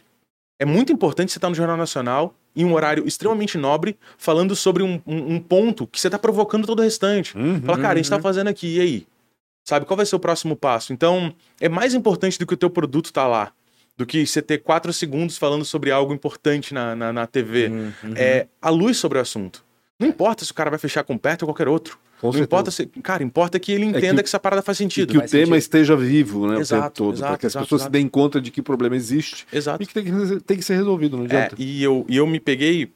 [0.60, 4.84] é muito importante você estar no Jornal Nacional em um horário extremamente nobre, falando sobre
[4.84, 7.38] um, um- um ponto que você está provocando todo o restante.
[7.38, 7.62] Uhum.
[7.62, 9.08] Fala, cara, a gente tá fazendo aqui, e aí?
[9.64, 10.92] Sabe, qual vai ser o próximo passo?
[10.92, 13.52] Então, é mais importante do que o teu produto tá lá,
[13.96, 17.68] do que você ter quatro segundos falando sobre algo importante na, na, na TV.
[17.68, 17.94] Uhum.
[18.16, 19.64] É a luz sobre o assunto.
[20.02, 21.98] Não importa se o cara vai fechar com perto ou qualquer outro.
[22.20, 22.46] Com não certeza.
[22.46, 22.86] importa se.
[23.02, 25.12] Cara, importa que ele entenda que- que, essa parada faz E sentido.
[25.12, 25.56] que o tema sentido.
[25.56, 27.90] esteja vivo, né, o Exato, tempo todo, para que as exato, pessoas exato.
[27.90, 29.82] se deem conta de que o problema existe Exato.
[29.82, 31.56] e que tem que, tem que ser resolvido, não É, adianta.
[31.58, 32.92] e eu, e eu me peguei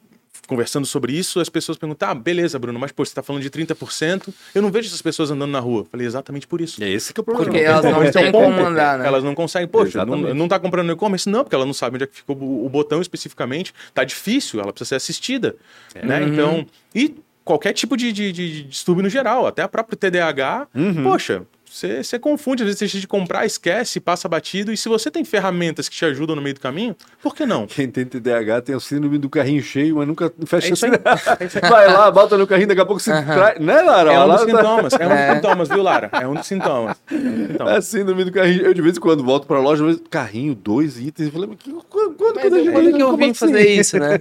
[0.46, 3.50] conversando sobre isso, as pessoas perguntam, ah, beleza, Bruno, mas pô, você tá falando de
[3.50, 5.84] 30%, eu não vejo essas pessoas andando na rua.
[5.90, 6.82] Falei, exatamente por isso.
[6.82, 7.50] É esse que é o problema.
[7.50, 8.44] Porque elas não é têm ponto.
[8.44, 9.06] como andar, né?
[9.06, 10.38] Elas não conseguem, poxa, não, Exatamente.
[10.38, 11.28] não tá comprando no e-commerce?
[11.28, 13.74] Não, porque ela não sabe onde é que ficou o, botão especificamente.
[13.92, 15.56] Tá difícil, ela precisa ser assistida.
[15.94, 16.20] Né?
[16.20, 16.28] Uhum.
[16.28, 21.02] Então, e qualquer tipo de, de, de distúrbio no geral, até a própria TDAH, Uhum.
[21.02, 21.42] poxa,
[21.76, 25.10] você você confunde, às vezes você deixa de comprar, esquece, passa batido, e se você
[25.10, 27.66] tem ferramentas que te ajudam no meio do caminho, por que não?
[27.66, 30.92] Quem tem TDAH tem o síndrome do carrinho cheio, mas nunca fecha É isso aí.
[30.94, 31.60] assim.
[31.68, 33.58] Vai lá, bota no carrinho, daqui a pouco você traz.
[33.60, 34.12] Né, Lara?
[34.12, 35.34] É um dos tá- sintomas, é um dos É.
[35.34, 36.08] sintomas, viu, Lara?
[36.12, 36.96] É um dos sintomas.
[37.10, 38.62] Então, É a síndrome do carrinho.
[38.62, 41.26] Eu de vez em quando volto pra loja, vejo, carrinho, dois itens.
[41.28, 43.34] Eu falei, mas que- quando, que é eu como vim assim?
[43.34, 44.20] fazer isso, né?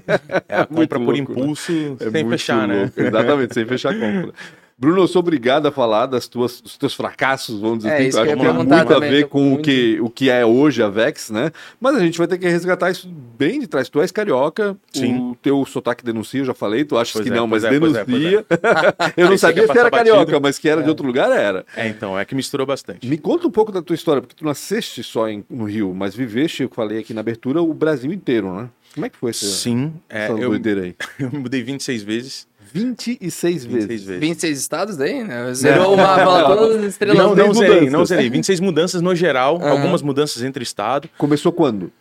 [0.49, 1.41] é a muito compra por louco, né?
[1.41, 2.75] impulso, É sem fechar, né?
[2.81, 3.01] louco.
[3.01, 4.33] Exatamente, sem fechar a compra.
[4.77, 8.07] Bruno, eu sou obrigado a falar das tuas, dos teus fracassos, vamos dizer É, assim.
[8.09, 10.29] isso que acho que tem muito a também, ver com muito- o, que, o que
[10.29, 11.49] é hoje a Vex, né?
[11.79, 13.87] Mas a gente vai ter que resgatar isso bem de trás.
[13.87, 15.31] Tu és carioca, Sim.
[15.31, 17.73] o teu sotaque denuncia, eu já falei, tu achas Pois que é, não, mas pois
[17.73, 18.45] é, pois é, denuncia.
[18.49, 18.59] pois
[19.15, 20.41] eu não você sabia quer se era carioca, batido.
[20.41, 21.65] mas que era de outro lugar, era.
[21.73, 23.07] É, então, é que misturou bastante.
[23.07, 26.13] Me conta um pouco da tua história, porque tu nasceste só em- no Rio, mas
[26.13, 28.67] viveste, eu falei aqui na abertura, o Brasil inteiro, né?
[28.93, 30.95] Como é que foi essa, Sim, é, essa eu, doideira aí?
[31.17, 32.45] eu me mudei 26 vezes.
[32.79, 33.87] 26 vezes.
[33.87, 34.19] 26 vezes.
[34.21, 35.53] 26 estados daí, né?
[35.53, 37.17] Zerou o mapa, todas as estrelas.
[37.17, 37.57] Não, não mudanças.
[37.67, 38.29] zerei, não zerei.
[38.29, 39.69] 26 mudanças no geral, Aham.
[39.71, 41.09] algumas mudanças entre estado.
[41.17, 41.91] Começou quando?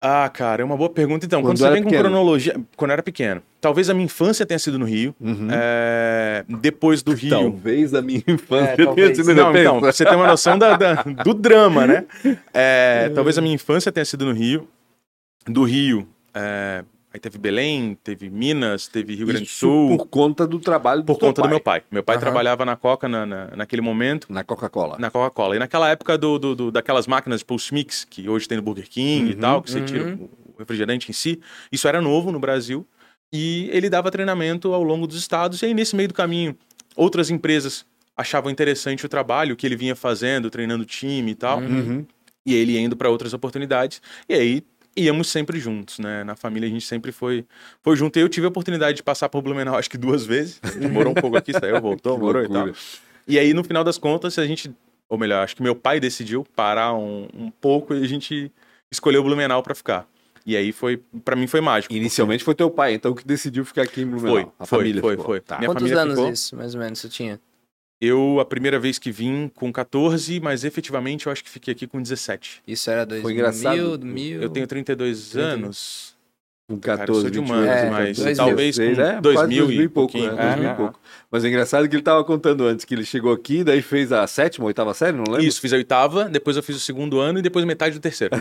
[0.00, 1.24] Ah, cara, é uma boa pergunta.
[1.26, 2.08] Então, Quando quando, você vem com pequeno.
[2.08, 2.54] cronologia.
[2.76, 3.42] Quando eu era pequeno.
[3.60, 5.14] Talvez a minha infância tenha sido no Rio.
[5.20, 5.48] Uhum.
[5.50, 7.30] É, Depois do Rio.
[7.30, 9.80] Talvez a minha infância É, tenha sido Não, então, independente.
[9.80, 12.04] pra você ter uma noção da, da- do drama, né?
[12.54, 14.68] É, talvez a minha infância tenha sido no Rio.
[15.46, 16.84] Do Rio, é,
[17.16, 19.96] aí teve Belém, teve Minas, teve Rio Grande do Sul.
[19.96, 21.82] por conta do trabalho do Por conta do meu pai.
[21.90, 22.20] Meu pai Aham.
[22.22, 24.96] trabalhava na Coca na, na- naquele momento, Na Coca-Cola.
[24.98, 25.56] na Coca-Cola.
[25.56, 28.62] E naquela época do, do- do- daquelas máquinas de Pulse Mix, que hoje tem no
[28.62, 29.84] Burger King e Uhum, tal, que você uhum.
[29.84, 31.40] tira o refrigerante em si,
[31.72, 32.86] isso era novo no Brasil.
[33.32, 35.60] E ele dava treinamento ao longo dos estados.
[35.62, 36.56] E aí, nesse meio do caminho,
[36.94, 37.84] outras empresas
[38.16, 41.58] achavam interessante o trabalho que ele vinha fazendo, treinando time e tal.
[41.60, 42.06] Uhum.
[42.46, 44.00] E ele ia indo para outras oportunidades.
[44.28, 44.62] E aí
[44.96, 46.24] íamos sempre juntos, né?
[46.24, 47.44] Na família a gente sempre foi,
[47.82, 48.18] foi junto.
[48.18, 50.60] E eu tive a oportunidade de passar por Blumenau acho que duas vezes.
[50.90, 52.68] Morou um pouco aqui, saiu, voltou, Que morou e tal.
[53.28, 54.72] E aí, no final das contas, a gente,
[55.08, 58.50] ou melhor, acho que meu pai decidiu parar um, um pouco e a gente
[58.90, 60.08] escolheu Blumenau para ficar.
[60.46, 61.92] E aí foi, para mim foi mágico.
[61.92, 64.32] Inicialmente foi teu pai, então, que decidiu ficar aqui em Blumenau.
[64.32, 65.26] Foi, a foi, família foi, ficou.
[65.26, 65.40] foi.
[65.40, 65.58] Tá.
[65.58, 67.40] Minha Quantos anos ficou- isso, mais ou menos, você tinha?
[68.00, 71.86] Eu, a primeira vez que vim, com 14, mas efetivamente eu acho que fiquei aqui
[71.86, 72.62] com 17.
[72.66, 73.98] Isso era 2000, engraçado.
[73.98, 74.42] 2000...
[74.42, 76.14] Eu tenho 32 anos.
[76.68, 79.20] Com Cara, eu 14, sou de 21 humanas, anos, mas 14, talvez com 16, é,
[79.20, 80.12] 2000 quase 2000 e pouco.
[80.12, 80.34] pouquinho.
[80.34, 80.46] né?
[80.46, 80.74] 2000 e É.
[80.74, 81.00] pouco.
[81.30, 84.26] Mas é engraçado que ele estava contando antes que ele chegou aqui, daí fez a
[84.26, 85.44] sétima, oitava série, não lembro?
[85.44, 88.34] Isso, fiz a oitava, depois eu fiz o segundo ano e depois metade do terceiro.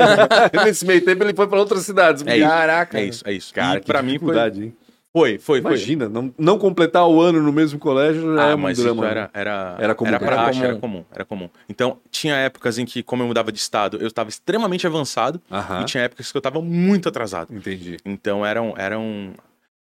[0.64, 2.22] Nesse meio tempo ele foi para outras cidades.
[2.24, 2.46] É isso.
[2.48, 3.00] Caraca.
[3.00, 3.52] É isso, é isso.
[3.52, 4.72] Cara, e pra mim foi, hein?
[5.16, 5.70] Foi, foi, foi.
[5.70, 8.92] Imagina, não, não completar o ano no mesmo colégio já Ah, é um mas drama.
[8.92, 9.10] isso né?
[9.10, 10.08] era, era, Era comum.
[10.12, 10.64] era Era comum.
[10.64, 11.50] era comum, era comum.
[11.68, 15.80] Então, tinha épocas em que, como eu mudava de estado, eu estava extremamente avançado Aham,
[15.80, 17.54] e tinha épocas que eu estava muito atrasado.
[17.54, 17.96] entendi.
[18.04, 19.32] Então, eram, eram...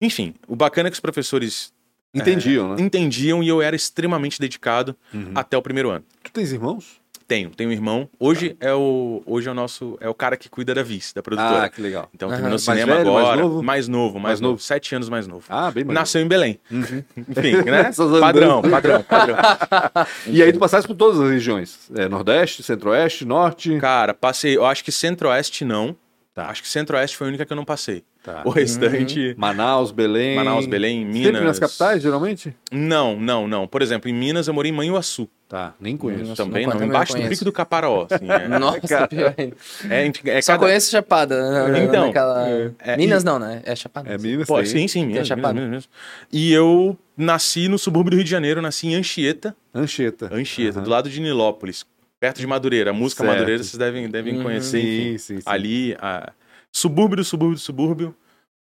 [0.01, 1.73] Enfim, o bacana é que os professores
[2.13, 2.81] Entendiam, né?
[2.81, 5.31] entendiam e eu era extremamente dedicado Uhum.
[5.33, 6.05] até o primeiro ano.
[6.23, 7.01] Tu tens irmãos?
[7.27, 8.07] Tenho, tenho um irmão.
[8.19, 11.23] Hoje é o hoje é o nosso é o cara que cuida da Viz, da
[11.23, 11.63] produtora.
[11.63, 12.07] Ah, que legal.
[12.13, 12.35] Então Aham.
[12.37, 13.63] terminou Mais cinema velho, mais agora, novo?
[13.63, 14.61] mais novo, mais, Mais novo, novo.
[14.61, 15.43] sete anos mais novo.
[15.49, 16.59] Ah, bem mais Nasceu em Belém.
[16.69, 17.03] Uhum.
[17.17, 17.91] Enfim, né?
[18.19, 19.35] Padrão, padrão, padrão.
[20.27, 21.89] E aí tu passaste por todas as regiões?
[21.95, 23.75] É, Nordeste, Centro-Oeste, Norte?
[23.79, 25.95] Cara, passei, eu acho que Centro-Oeste não.
[26.33, 26.49] Tá.
[26.49, 28.03] Acho que Centro-Oeste foi a única que eu não passei.
[28.25, 28.41] Tá.
[28.43, 30.35] O restante, Manaus, Belém.
[30.35, 31.25] Manaus, Belém, Minas.
[31.33, 32.55] Sempre nas capitais, geralmente?
[32.71, 33.67] Não, não, não.
[33.67, 35.29] Por exemplo, em Minas eu morei em Manhuaçu.
[35.47, 36.23] Tá, nem conheço.
[36.29, 37.29] Nossa, também não, não, também embaixo do.
[37.29, 38.07] Pico do Caparaó.
[38.09, 39.07] Assim, é, Nossa, cara.
[39.07, 39.55] pior ainda.
[39.91, 41.67] é, enfim, é Só cada- conheço Chapada.
[41.69, 42.47] na- Então, naquela-
[42.79, 43.61] é, Minas não, né?
[43.63, 44.11] É Chapada.
[44.11, 45.53] É Minas, Pô, sim, sim, Minas, Chapada.
[45.53, 46.33] Minas, Minas, Minas.
[46.33, 50.29] E eu nasci no subúrbio do Rio de Janeiro, nasci em Anchieta, Anchieta.
[50.33, 50.83] Anchieta, Aham.
[50.83, 51.85] do lado de Nilópolis,
[52.19, 52.89] perto de Madureira.
[52.89, 53.35] A música Certo.
[53.35, 54.43] Madureira vocês devem, devem Uhum.
[54.43, 54.81] conhecer.
[54.81, 55.43] Sim, sim, sim.
[55.45, 56.31] ali, a...
[56.79, 58.15] subúrbio subúrbio subúrbio.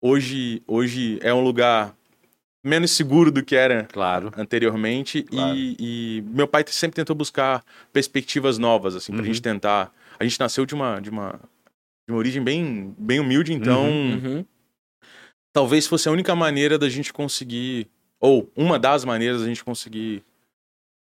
[0.00, 1.92] Hoje, hoje é um lugar
[2.64, 4.30] menos seguro do que era Claro.
[4.36, 5.56] anteriormente Claro.
[5.56, 9.26] e, e meu pai sempre tentou buscar perspectivas novas assim pra Uhum.
[9.26, 11.32] gente tentar a gente nasceu de uma de uma,
[12.06, 14.44] de uma origem bem bem humilde então Uhum.
[15.52, 17.88] talvez fosse a única maneira da gente conseguir
[18.20, 20.22] ou uma das maneiras da gente conseguir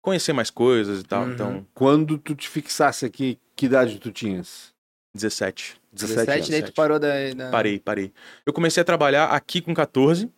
[0.02, 1.32] conhecer mais coisas e tal Uhum.
[1.32, 4.74] então Quando tu te fixasse aqui, que idade tu tinhas?
[5.14, 6.72] 17 17, daí tu 17.
[6.72, 7.08] parou da...
[7.34, 7.50] da...
[7.50, 8.12] parei parei
[8.44, 10.28] eu comecei a trabalhar aqui com 14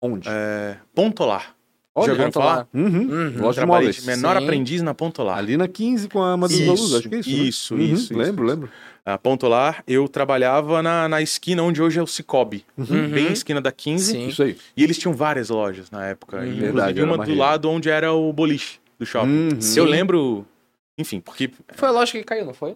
[0.00, 0.28] Onde?
[0.28, 1.54] é, Pontolar
[1.94, 2.68] Olha, já ouviram falar lá.
[2.72, 2.86] Uhum.
[2.86, 3.42] Uhum.
[3.42, 3.96] Loja de móveis.
[3.96, 4.44] de menor Sim.
[4.44, 7.18] aprendiz na Pontolar Ali na 15 com a Maduro da Luz, Isso, acho que é
[7.18, 7.28] isso.
[7.30, 7.36] né?
[7.44, 8.54] isso, Uhum, isso, Lembro, isso.
[8.54, 8.70] lembro.
[9.04, 13.10] a Pontolar, eu trabalhava na, na esquina onde hoje é o Cicobi, Uhum.
[13.10, 14.10] bem na esquina da 15.
[14.12, 14.28] Sim.
[14.28, 14.56] Isso aí.
[14.74, 16.38] E eles tinham várias lojas na época.
[16.38, 16.44] Uhum.
[16.44, 19.28] e, Verdade, inclusive era uma uma do lado onde era o boliche do shopping.
[19.30, 19.48] Uhum.
[19.52, 19.80] Eu Sim.
[19.82, 20.46] lembro,
[20.96, 22.74] enfim, porque Foi a loja que caiu, não foi?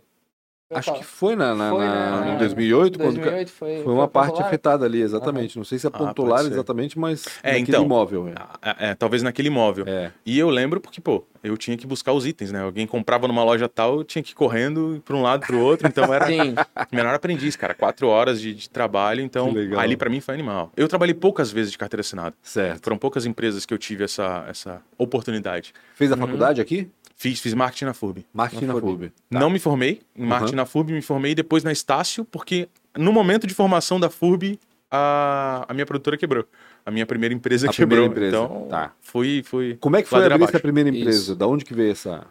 [0.68, 3.83] Acho que foi na, na, Foi na- na- em 2008, quando ca- 2008 foi...
[3.85, 4.48] foi uma parte Popular?
[4.48, 5.57] afetada ali, exatamente.
[5.57, 6.52] Não sei se Ah, apontou pode lá ser.
[6.55, 7.85] exatamente, mas É, naquele então.
[7.85, 8.26] imóvel.
[8.29, 8.33] É.
[8.68, 9.85] é, é, talvez naquele imóvel.
[9.87, 10.11] É.
[10.26, 12.62] E eu lembro porque, pô, eu tinha que buscar os itens, né?
[12.62, 15.87] Alguém comprava numa loja tal, eu tinha que ir correndo pra um lado pro outro,
[15.87, 16.57] então era Sim.
[16.90, 17.72] menor aprendiz, cara.
[17.72, 19.79] Quatro horas de, de trabalho, então Que legal.
[19.79, 20.72] ali pra mim foi animal.
[20.76, 22.35] Eu trabalhei poucas vezes de carteira assinada.
[22.42, 22.83] Certo.
[22.83, 25.72] Foram poucas empresas que eu tive essa, essa oportunidade.
[25.94, 26.22] Fez a Uhum.
[26.22, 26.90] faculdade aqui?
[27.18, 28.26] Fiz, fiz marketing na FURB.
[28.33, 28.87] Marketing Na na FURB.
[28.98, 29.12] FURB.
[29.31, 29.38] Tá.
[29.40, 33.46] Não me formei em marketing na FURB, me formei depois na Estácio, porque no momento
[33.46, 34.59] de formação da FURB,
[34.90, 36.44] a, a minha produtora quebrou.
[36.85, 37.88] A minha primeira empresa A quebrou.
[37.88, 38.92] primeira empresa, Então, tá.
[39.00, 39.76] fui, fui.
[39.81, 40.61] Como é que foi abrir essa abaixo.
[40.62, 41.18] primeira empresa?
[41.18, 41.35] Isso.
[41.35, 42.26] Da onde que veio essa...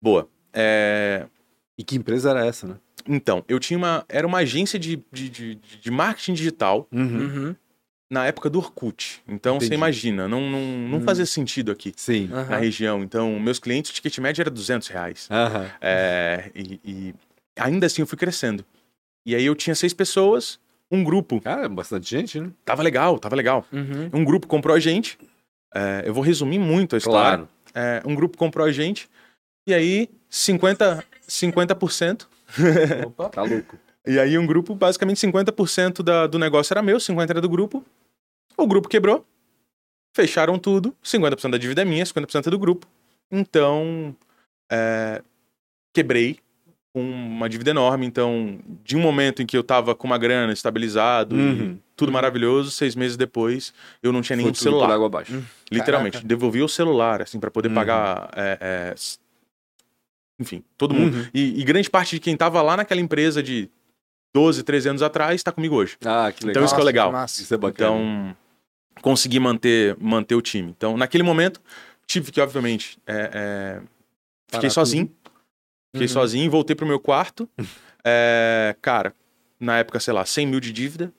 [0.00, 0.28] Boa.
[0.52, 1.26] É,
[1.76, 2.74] E que empresa era essa, né?
[3.08, 4.04] Então, eu tinha uma.
[4.08, 7.56] Era uma agência de, de, de, de marketing digital Uhum.
[8.10, 9.20] Na época do Orkut.
[9.28, 9.68] Então, Entendi.
[9.68, 11.04] você imagina, não, não, não Hum.
[11.04, 11.92] fazia sentido aqui.
[11.96, 12.28] Sim.
[12.28, 13.02] Na região.
[13.02, 15.28] Então, meus clientes, o ticket médio era 200 reais.
[15.30, 15.70] Aham.
[15.80, 17.14] É, e, e
[17.58, 18.64] ainda assim eu fui crescendo.
[19.26, 20.58] E aí eu tinha seis pessoas,
[20.90, 21.40] um grupo.
[21.42, 22.50] Cara, é bastante gente, né?
[22.64, 23.66] Tava legal, tava legal.
[23.70, 24.08] Uhum.
[24.12, 25.18] Um grupo comprou a gente.
[25.74, 27.20] é, eu vou resumir muito a história.
[27.46, 27.48] Claro.
[27.74, 29.06] É, um grupo comprou a gente.
[29.68, 32.26] E aí, 50%, 50%.
[33.06, 33.28] Opa.
[33.28, 33.76] Tá louco.
[34.08, 37.84] E aí, um grupo, basicamente 50% da, do negócio era meu, 50% era do grupo.
[38.56, 39.24] O grupo quebrou.
[40.16, 40.94] Fecharam tudo.
[41.04, 42.86] 50% da dívida é minha, 50% é do grupo.
[43.30, 44.16] Então,
[44.72, 45.22] é,
[45.94, 46.38] quebrei
[46.94, 48.06] com uma dívida enorme.
[48.06, 51.78] Então, de um momento em que eu tava com uma grana estabilizado e Uhum.
[51.94, 54.90] tudo maravilhoso, seis meses depois, eu não tinha nenhum Foi por celular.
[54.90, 55.44] água abaixo.
[55.70, 56.12] Literalmente.
[56.14, 56.26] Caraca.
[56.28, 57.74] Devolvi o celular, assim, pra poder Uhum.
[57.74, 58.30] pagar.
[58.34, 58.94] é, é,
[60.40, 61.16] enfim, todo mundo.
[61.16, 61.26] Uhum.
[61.34, 63.68] E, e grande parte de quem tava lá naquela empresa de
[64.34, 65.96] 12, 13 anos atrás tá comigo hoje.
[66.04, 66.50] Ah, que legal.
[66.50, 67.12] Então, isso que é Nossa, legal.
[67.12, 67.42] massa.
[67.42, 67.96] Isso é bacana.
[67.96, 68.36] Então,
[69.02, 70.70] consegui manter, manter o time.
[70.76, 71.60] Então, naquele momento,
[72.06, 73.80] tive que, obviamente, é, é,
[74.46, 75.12] fiquei Parar sozinho.
[75.94, 76.12] Fiquei Uhum.
[76.12, 77.48] sozinho, voltei pro meu quarto.
[78.10, 79.12] É, cara,
[79.60, 81.12] na época, sei lá, 100 mil de dívida,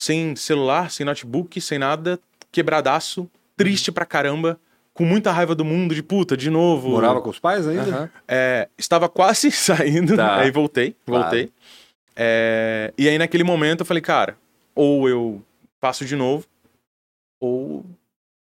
[0.00, 2.18] sem celular, sem notebook, sem nada,
[2.50, 4.58] quebradaço, triste pra caramba,
[4.92, 6.88] com muita raiva do mundo, de puta, de novo.
[6.90, 7.82] Morava com os pais ainda?
[7.82, 8.10] Aham.
[8.26, 10.38] É, estava quase saindo, Tá.
[10.40, 11.24] aí voltei, Claro.
[12.16, 14.36] É, e aí naquele momento eu falei, cara,
[14.74, 15.42] ou eu
[15.80, 16.46] faço de novo,
[17.40, 17.84] ou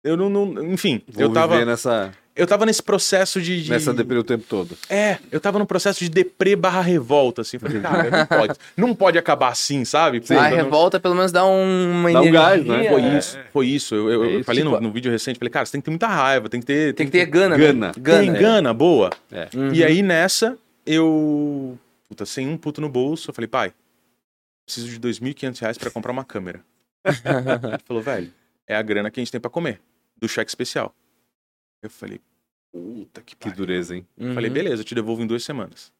[0.04, 3.70] eu não, não- enfim, Vou eu tava, viver nessa, eu tava nesse processo de, de-
[3.70, 4.76] nessa deprê o tempo todo.
[4.90, 8.94] é, eu tava no processo de deprê barra revolta, assim, falei, cara, não pode, não
[8.94, 10.20] pode acabar assim, sabe?
[10.20, 12.40] Pô, a eu não- revolta pelo menos dá um- uma Dá um energia.
[12.40, 12.88] gás, né?
[12.90, 13.18] Foi É.
[13.18, 13.94] isso, foi isso.
[13.94, 15.80] Eu, eu- É eu isso, falei no, tipo- no vídeo recente, falei, cara, você tem
[15.80, 17.64] que ter muita raiva, tem que ter, Tem que ter gana, né?
[17.66, 17.92] Gana.
[17.92, 19.08] tem gana boa.
[19.30, 19.48] É.
[19.54, 19.72] Uhum.
[19.72, 21.78] E aí nessa, eu.
[22.12, 23.74] Puta, sem um puto no bolso, eu falei, pai,
[24.66, 26.62] preciso de 2.500 reais pra comprar uma câmera.
[27.06, 28.30] Ele falou, velho,
[28.66, 29.80] é a grana que a gente tem pra comer,
[30.14, 30.94] do cheque especial.
[31.80, 32.20] Eu falei,
[32.70, 34.06] puta que Que dureza, hein?
[34.18, 34.34] Uhum.
[34.34, 35.90] Falei, beleza, eu te devolvo em duas semanas.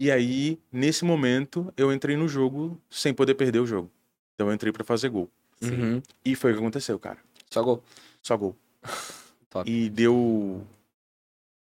[0.00, 3.88] E aí, nesse momento, eu entrei no jogo sem poder perder o jogo.
[4.34, 5.30] Então eu entrei pra fazer gol.
[5.62, 6.02] Uhum.
[6.24, 7.20] E foi o que aconteceu, cara.
[7.48, 7.80] Só gol.
[8.20, 8.56] só gol.
[9.48, 9.70] Top.
[9.70, 10.66] E deu.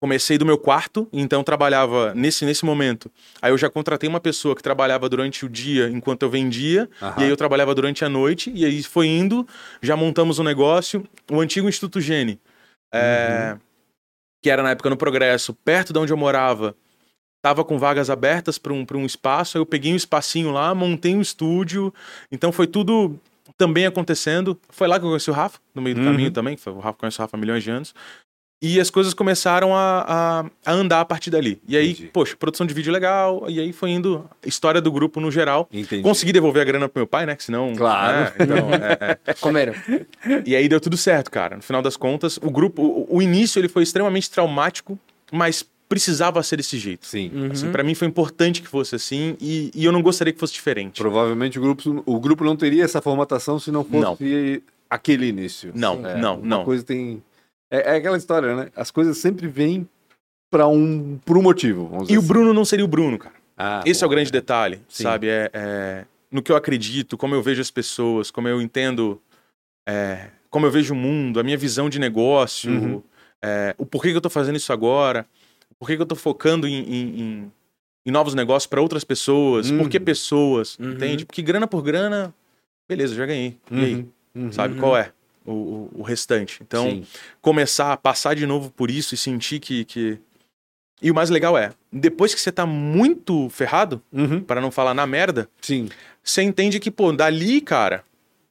[0.00, 3.10] Comecei do meu quarto, então trabalhava nesse, nesse momento.
[3.42, 7.14] Aí eu já contratei uma pessoa que trabalhava durante o dia enquanto eu vendia, Aham.
[7.18, 9.44] e aí eu trabalhava durante a noite, e aí foi indo,
[9.82, 11.04] já montamos um negócio.
[11.28, 12.38] O antigo Instituto Gene,
[12.94, 13.56] é,
[14.40, 16.76] que era na época no Progresso, perto de onde eu morava,
[17.44, 20.72] tava com vagas abertas para um, pra um espaço, aí eu peguei um espacinho lá,
[20.76, 21.92] montei um estúdio,
[22.30, 23.18] então foi tudo
[23.56, 24.56] também acontecendo.
[24.68, 26.06] Foi lá que eu conheci o Rafa, no meio do Uhum.
[26.06, 27.92] caminho também, foi- o Rafa conhece o Rafa há milhões de anos.
[28.60, 30.04] E as coisas começaram a,
[30.66, 31.60] a, a andar a partir dali.
[31.68, 32.10] E aí, Entendi.
[32.12, 35.68] poxa, produção de vídeo legal, e aí foi indo história do grupo no geral.
[35.72, 36.02] Entendi.
[36.02, 37.36] Consegui devolver a grana pro meu pai, né?
[37.36, 37.72] Que senão.
[37.76, 38.16] Claro.
[38.18, 39.34] né, então, é, é.
[39.34, 39.74] Comeram.
[40.44, 41.54] E aí deu tudo certo, cara.
[41.56, 44.98] No final das contas, o grupo, o, o início ele foi extremamente traumático,
[45.30, 47.06] mas precisava ser desse jeito.
[47.06, 47.30] Sim.
[47.32, 47.52] Uhum.
[47.52, 50.52] Assim, para mim foi importante que fosse assim e, e eu não gostaria que fosse
[50.52, 51.00] diferente.
[51.00, 55.70] Provavelmente o grupo, o grupo não teria essa formatação se não fosse aquele início.
[55.74, 56.64] Não, É, não, uma não.
[56.64, 57.22] coisa tem.
[57.70, 58.68] É, é aquela história, né?
[58.74, 59.88] As coisas sempre vêm
[60.50, 61.90] para um, por um motivo.
[62.08, 62.26] E o assim.
[62.28, 63.34] Bruno não seria o Bruno, cara.
[63.56, 65.02] Ah, Esse é o grande detalhe, Sim.
[65.02, 65.28] sabe?
[65.28, 69.20] É, é no que eu acredito, como eu vejo as pessoas, como eu entendo,
[69.88, 73.02] é, como eu vejo o mundo, a minha visão de negócio, Uhum.
[73.42, 75.26] é, o porquê que eu tô fazendo isso agora,
[75.70, 77.52] o porquê que eu tô focando em, em- em-
[78.06, 80.04] em novos negócios para outras pessoas, por que Uhum.
[80.04, 80.92] pessoas, Uhum.
[80.92, 81.26] entende?
[81.26, 82.32] Porque grana por grana,
[82.88, 83.58] beleza, já ganhei.
[83.70, 83.94] E aí?
[83.94, 84.52] Uhum, uhum.
[84.52, 84.80] Sabe Uhum.
[84.80, 85.12] qual é
[85.52, 86.58] o, o- restante?
[86.62, 87.06] Então, Sim.
[87.40, 90.18] começar a passar de novo por isso e sentir que, que.
[91.00, 94.94] E o mais legal é, depois que você tá muito ferrado, Uhum, para não falar
[94.94, 95.88] na merda, sim.
[96.22, 98.02] você entende que, pô, dali, cara,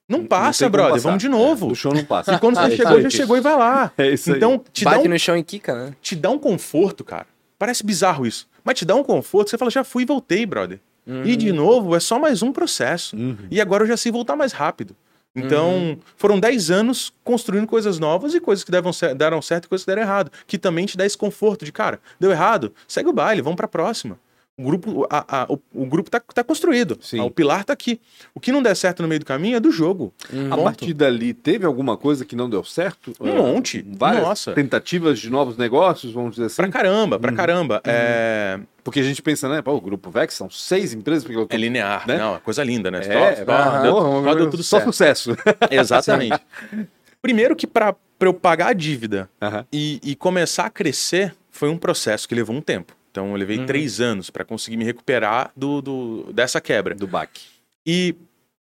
[0.08, 1.68] não passa, como brother, vamos de É, novo.
[1.72, 2.34] o show não passa.
[2.34, 3.12] E quando você É chegou, já aí.
[3.12, 3.92] chegou e vai lá.
[3.98, 4.38] É isso aí.
[4.38, 5.94] Então, te dá, Bate um, no chão e quica, né?
[6.02, 7.28] te dá um conforto, cara.
[7.60, 8.48] Parece bizarro isso.
[8.64, 10.80] Mas te dá um conforto, você fala, já fui e voltei, brother.
[11.24, 13.16] E de novo, é só mais um processo.
[13.16, 13.38] Uhum.
[13.50, 14.94] E agora eu já sei voltar mais rápido.
[15.38, 19.86] Então, foram 10 anos construindo coisas novas e coisas que deram, deram certo e coisas
[19.86, 20.32] que deram errado.
[20.48, 23.68] Que também te dá esse conforto de, cara, deu errado, segue o baile, vamos pra
[23.68, 24.20] próxima.
[24.60, 26.98] O grupo, a- a- o, o grupo tá, tá construído.
[27.00, 27.20] Sim.
[27.20, 28.02] Ah, O pilar tá aqui.
[28.34, 30.12] O que não der certo no meio do caminho é do jogo.
[30.34, 30.52] Uhum.
[30.52, 33.14] A partir dali, teve alguma coisa que não deu certo?
[33.22, 33.86] Um Ah, monte.
[33.88, 34.54] Várias Nossa.
[34.54, 36.56] tentativas de novos negócios, vamos dizer assim?
[36.56, 37.38] Pra caramba, pra Uhum.
[37.38, 37.82] caramba.
[37.86, 39.62] É, Porque a gente pensa, né?
[39.62, 41.24] Pô, o Grupo Vex são seis empresas.
[41.24, 41.54] Porque eu tô...
[41.56, 42.08] é linear.
[42.08, 42.18] Né?
[42.18, 43.00] Não, é coisa linda, né?
[43.00, 44.86] É, Só- só- ah, deu- porra, só deu tudo só certo.
[44.92, 45.38] sucesso.
[45.70, 46.40] Exatamente.
[47.22, 49.66] Primeiro que pra eu pagar a dívida Aham.
[49.72, 52.94] e, e começar a crescer foi um processo que levou um tempo.
[53.18, 53.66] Então eu levei Uhum.
[53.66, 56.94] três anos para conseguir me recuperar do, do- dessa quebra.
[56.94, 57.42] Do BAC.
[57.84, 58.14] E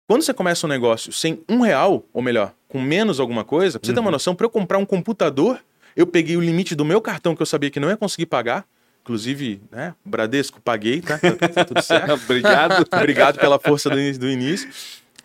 [0.08, 3.86] quando você começa um negócio sem um real, ou melhor, com menos alguma coisa, pra
[3.86, 4.06] você ter Uhum.
[4.06, 5.60] uma noção, para eu comprar um computador,
[5.94, 8.66] eu peguei o limite do meu cartão que eu sabia que não ia conseguir pagar.
[9.02, 11.18] Inclusive, né, Bradesco, paguei, tá?
[11.20, 12.14] Tá, tá tudo certo.
[12.24, 12.88] Obrigado.
[12.96, 14.70] Obrigado pela força do, do início.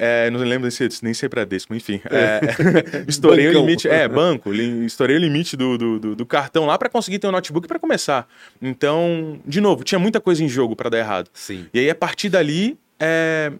[0.02, 2.00] É, não lembro se nem sei Bradesco, enfim.
[2.10, 2.40] É,
[3.06, 3.62] estourei Bancão.
[3.62, 3.86] o limite.
[3.88, 4.50] É, banco.
[4.50, 7.78] li- Estourei o limite do, do, do- cartão lá para conseguir ter um notebook para
[7.78, 8.26] começar.
[8.62, 11.28] Então, de novo, tinha muita coisa em jogo para dar errado.
[11.34, 11.66] Sim.
[11.74, 13.52] E aí, a partir dali, é,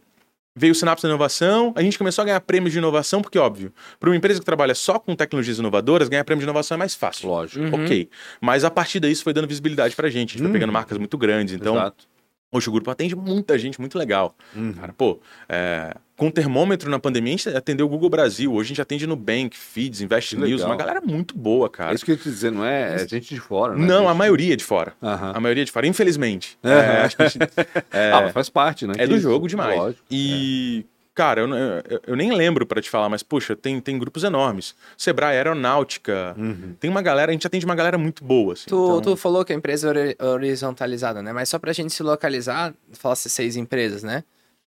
[0.57, 1.73] veio o Sinapse da Inovação.
[1.77, 4.75] A gente começou a ganhar prêmios de inovação, porque, óbvio, para uma empresa que trabalha
[4.75, 7.29] só com tecnologias inovadoras, ganhar prêmio de inovação é mais fácil.
[7.29, 7.65] Lógico.
[7.65, 7.85] Uhum.
[7.85, 8.09] Ok.
[8.41, 10.31] Mas a partir daí, isso foi dando visibilidade pra gente.
[10.31, 10.45] A gente Hum.
[10.45, 11.55] foi pegando marcas muito grandes.
[11.55, 12.05] Então, Exato.
[12.53, 14.35] Hoje o grupo atende muita gente, muito legal.
[14.57, 14.73] Uhum.
[14.73, 18.53] Cara, pô, é, com termômetro na pandemia, a gente atendeu o Google Brasil.
[18.53, 20.51] Hoje a gente atende Nubank, Feeds, Invest News.
[20.51, 20.67] legal.
[20.67, 21.95] Uma galera muito boa, É cara.
[21.95, 23.87] isso que eu ia te dizer, não é, é gente de fora, né?
[23.87, 24.95] Não, a maioria é de fora.
[25.01, 25.33] Aham.
[25.37, 26.59] A maioria é de fora, infelizmente.
[26.65, 26.75] Aham.
[26.91, 27.43] É, acho que a gente-
[27.93, 28.95] é, Ah, mas faz parte, né?
[28.97, 29.79] é Que do isso, jogo demais.
[29.79, 30.03] Lógico.
[30.11, 30.85] E,
[31.15, 34.75] cara, eu, eu- eu nem lembro pra te falar, mas, puxa, tem, tem grupos enormes.
[34.97, 36.35] Sebrae Aeronáutica.
[36.39, 36.75] Uhum.
[36.79, 38.55] Tem uma galera, a gente atende uma galera muito boa.
[38.55, 41.33] Assim, Tu, então- tu falou que a empresa é ori- horizontalizada, né?
[41.33, 44.25] Mas só pra gente se localizar, falasse seis empresas, né?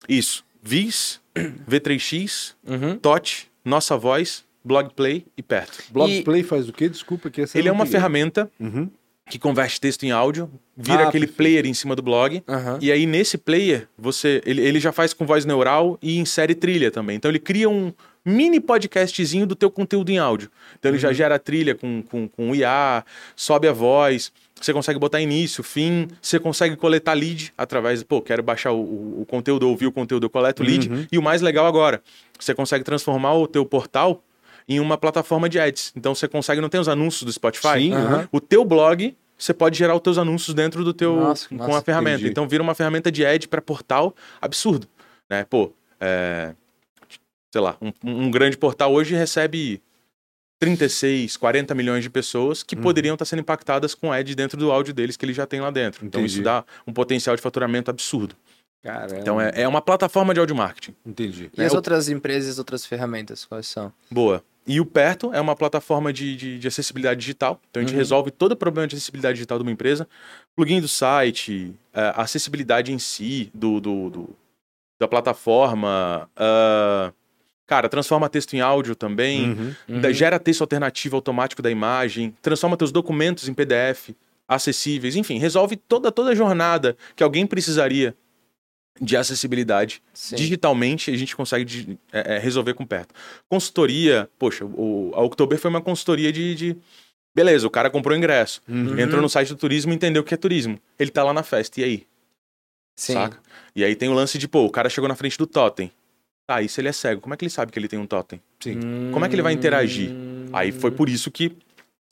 [0.07, 0.43] Isso.
[0.61, 1.19] Vis,
[1.69, 2.97] V3X, Uhum.
[2.97, 5.83] TOT, Nossa Voz, Blogplay e Perto.
[5.91, 6.89] Blogplay faz o quê?
[6.89, 7.91] Desculpa que essa Ele é uma peguei.
[7.99, 8.89] ferramenta Uhum.
[9.27, 11.37] Que converte texto em áudio, vira Ah, aquele perfeito.
[11.37, 12.43] player em cima do blog.
[12.47, 12.77] Aham.
[12.79, 16.91] E aí, nesse player, você ele, ele já faz com voz neural e insere trilha
[16.91, 17.15] também.
[17.15, 17.91] Então, ele cria um
[18.23, 20.51] mini podcastzinho do teu conteúdo em áudio.
[20.79, 23.03] Então, ele já gera trilha com, com, com IA,
[23.35, 28.03] sobe a voz, você consegue botar início, fim, você consegue coletar lead através...
[28.03, 30.87] Pô, quero baixar o, o, o conteúdo, ouvir o conteúdo, eu coleto lead.
[30.87, 31.07] Uhum.
[31.11, 32.01] E o mais legal agora,
[32.39, 34.23] você consegue transformar o teu portal
[34.67, 35.91] em uma plataforma de ads.
[35.95, 36.59] Então, você consegue...
[36.61, 37.79] Não tem os anúncios do Spotify?
[37.79, 38.27] Sim, aham.
[38.31, 41.77] O teu blog, você pode gerar os teus anúncios dentro do teu Nossa, com massa,
[41.77, 42.15] a ferramenta.
[42.17, 42.31] entendi.
[42.31, 44.87] Então vira uma ferramenta de ad para portal absurdo,
[45.29, 45.45] né?
[45.49, 46.53] Pô, é,
[47.51, 49.81] sei lá, um, um grande portal hoje recebe
[50.59, 52.65] 36, 40 milhões de pessoas Uhum.
[52.67, 55.59] que poderiam estar sendo impactadas com ad dentro do áudio deles que ele já tem
[55.61, 56.05] lá dentro.
[56.05, 56.35] Então Entendi.
[56.35, 58.35] isso dá um potencial de faturamento absurdo.
[58.85, 59.19] Caramba.
[59.19, 60.95] Então é, é uma plataforma de áudio marketing.
[61.05, 61.49] Entendi.
[61.57, 63.91] E É, as outras empresas, outras ferramentas, quais são?
[64.11, 64.43] Boa.
[64.67, 67.59] E o Perto é uma plataforma de, de, de acessibilidade digital.
[67.69, 67.99] Então a gente Uhum.
[67.99, 70.07] resolve todo o problema de acessibilidade digital de uma empresa.
[70.55, 74.29] Plugin do site, a acessibilidade em si do, do- do-
[74.99, 76.29] da plataforma.
[76.35, 77.11] ah,
[77.67, 79.51] cara, transforma texto em áudio também.
[79.87, 80.01] Uhum.
[80.01, 82.35] da- gera texto alternativo automático da imagem.
[82.41, 84.11] Transforma teus documentos em PDF
[84.47, 85.15] acessíveis.
[85.15, 88.15] Enfim, resolve toda, toda a jornada que alguém precisaria
[88.99, 90.35] de acessibilidade Sim.
[90.37, 93.13] digitalmente a gente consegue é, é, resolver com perto.
[93.49, 96.77] Consultoria, poxa, o, a Oktober foi uma consultoria de, de-
[97.35, 98.97] Beleza, o cara comprou ingresso, Uhum.
[98.97, 100.79] entrou no site do turismo e entendeu o que é turismo.
[100.97, 102.07] Ele tá lá na festa, e aí?
[102.97, 103.13] Sim.
[103.13, 103.39] Saca?
[103.75, 105.91] E aí tem o lance de, pô, o cara chegou na frente do totem.
[106.47, 108.05] Tá, e se ele é cego, como é que ele sabe que ele tem um
[108.07, 108.41] totem?
[108.61, 108.79] Sim.
[109.11, 110.11] Como é que ele vai interagir?
[110.53, 111.51] Aí foi por isso que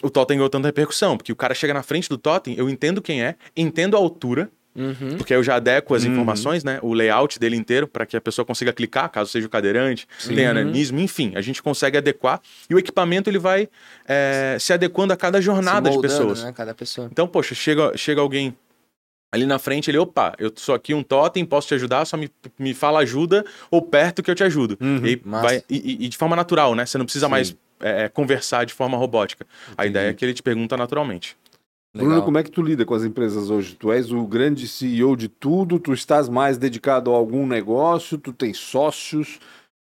[0.04, 3.02] o totem ganhou tanta repercussão, porque o cara chega na frente do totem, eu entendo
[3.02, 5.18] quem é, entendo a altura, Uhum.
[5.18, 6.12] porque eu já adequo as Uhum.
[6.14, 6.80] informações, né?
[6.82, 10.52] O layout dele inteiro, para que a pessoa consiga clicar, caso seja o cadeirante, tenha
[10.52, 10.58] Uhum.
[10.60, 12.42] ananismo, enfim, a gente consegue adequar.
[12.70, 13.70] E o equipamento ele vai
[14.08, 16.44] é, se adequando a cada jornada Se de moldando, pessoas.
[16.44, 17.08] Né, cada pessoa.
[17.12, 18.56] Então, poxa, chega, chega alguém
[19.32, 22.30] ali na frente, ele, opa, eu sou aqui um totem, posso te ajudar, só me,
[22.60, 24.78] me fala ajuda ou perto que eu te ajudo.
[24.80, 25.06] Uhum.
[25.06, 26.86] E, vai, e, e- de forma natural, né?
[26.86, 27.32] Você não precisa Sim.
[27.32, 29.46] mais é, conversar de forma robótica.
[29.70, 29.90] A Entendi.
[29.90, 31.36] ideia é que ele te pergunta naturalmente.
[31.96, 32.26] Bruno, Legal.
[32.26, 33.76] como é que tu lida com as empresas hoje?
[33.76, 38.34] Tu és o grande CEO de tudo, tu estás mais dedicado a algum negócio, tu
[38.34, 39.40] tens sócios,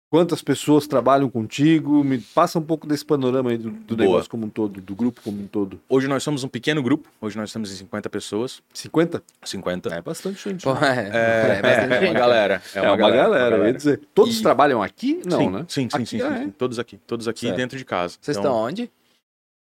[0.09, 2.03] quantas pessoas trabalham contigo?
[2.03, 5.21] Me passa um pouco desse panorama aí do, do negócio como um todo, do grupo
[5.23, 5.79] como um todo.
[5.87, 8.61] Hoje nós somos um pequeno grupo, hoje nós estamos em 50 pessoas.
[8.73, 9.23] 50?
[9.45, 9.95] 50.
[9.95, 10.63] É bastante gente.
[10.65, 10.81] Pô, né?
[11.13, 12.13] é, É, é bastante é uma gente.
[12.13, 12.61] galera.
[12.75, 14.01] É, uma, galera, eu ia dizer.
[14.13, 15.21] Todos E- trabalham aqui?
[15.25, 15.59] Não, sim, né?
[15.69, 16.37] Sim, sim, Aqui, sim, sim, é?
[16.39, 16.49] sim.
[16.49, 16.99] Todos aqui.
[17.07, 17.55] Todos aqui Certo.
[17.55, 18.17] dentro de casa.
[18.19, 18.91] Vocês Então, estão onde?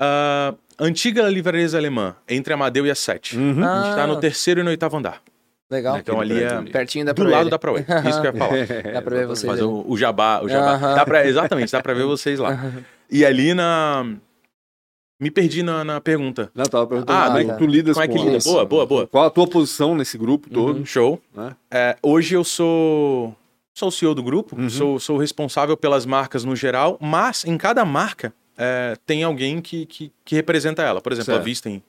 [0.01, 3.37] Ah, antiga livraria alemã, entre Amadeu e a Sete.
[3.37, 3.63] Uhum.
[3.63, 4.07] A gente tá Ah.
[4.07, 5.21] no terceiro e no oitavo andar.
[5.69, 5.97] Legal.
[5.97, 6.61] Então ali é.
[6.63, 7.79] Pertinho da do lado da Proe.
[8.09, 8.93] Isso que eu ia falar.
[8.93, 10.73] Dá pra ver vocês Fazer o, o jabá, o jabá.
[10.73, 10.95] Aham.
[10.95, 12.59] Dá pra, exatamente, dá pra ver vocês lá.
[13.09, 14.05] E ali na...
[15.19, 16.49] Me perdi na, na pergunta.
[16.55, 17.53] Não, tava perguntando Ah, como é tá.
[17.53, 18.37] que tu lidas Como é que com lida?
[18.37, 19.07] as- Boa, boa, boa.
[19.07, 20.79] Qual a tua posição nesse grupo todo?
[20.79, 20.85] Uhum.
[20.85, 21.21] Show.
[21.35, 21.55] Né?
[21.69, 23.35] É, hoje eu sou,
[23.73, 24.67] sou o CEO do grupo, Uhum.
[24.69, 29.85] sou, sou responsável pelas marcas no geral, mas em cada marca é, tem alguém que,
[29.87, 31.01] que, que representa ela.
[31.01, 31.41] Por exemplo, Certo.
[31.41, 31.83] a Vista tem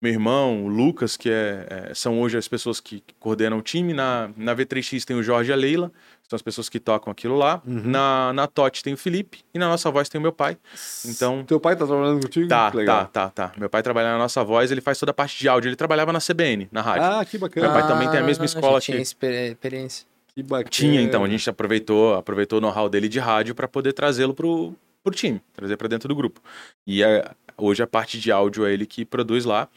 [0.00, 3.92] meu irmão, o Lucas, que é, é, são hoje as pessoas que coordenam o time.
[3.92, 5.90] Na, na V3X tem o Jorge e a Leila,
[6.28, 7.60] são as pessoas que tocam aquilo lá.
[7.66, 7.82] Uhum.
[7.84, 10.56] Na, na TOT tem o Felipe e na nossa voz tem o meu pai.
[11.04, 12.46] Então, Teu pai tá trabalhando contigo?
[12.46, 13.06] Tá, legal.
[13.06, 13.58] tá, tá, tá.
[13.58, 15.68] Meu pai trabalha na nossa voz, ele faz toda a parte de áudio.
[15.68, 17.02] Ele trabalhava na CBN, na rádio.
[17.04, 17.66] Ah, que bacana.
[17.66, 20.06] Meu pai também tem a mesma Ah, escola tinha que- exper- experiência.
[20.32, 20.68] Que bacana.
[20.70, 21.24] Tinha, então.
[21.24, 24.76] A gente aproveitou, aproveitou o know-how dele de rádio para poder trazê-lo pro,
[25.10, 26.40] pro time, trazer para dentro do grupo.
[26.86, 29.68] E é, hoje a parte de áudio é ele que produz lá.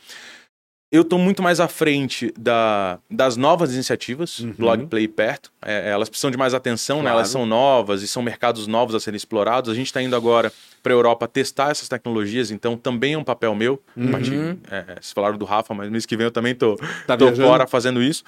[0.94, 4.52] Eu tô muito mais à frente da, das novas iniciativas, Uhum.
[4.52, 5.50] Blog Play perto.
[5.62, 7.04] É, elas precisam de mais atenção, né?
[7.04, 7.18] Claro.
[7.20, 9.70] Elas são novas e são mercados novos a serem explorados.
[9.72, 10.52] A gente está indo agora
[10.84, 13.82] para a Europa testar essas tecnologias, então também é um papel meu.
[13.96, 14.10] Uhum.
[14.10, 16.76] A partir- é, é, vocês falaram do Rafa, mas mês que vem eu também tô,
[17.08, 18.26] Tá tô fora fazendo isso.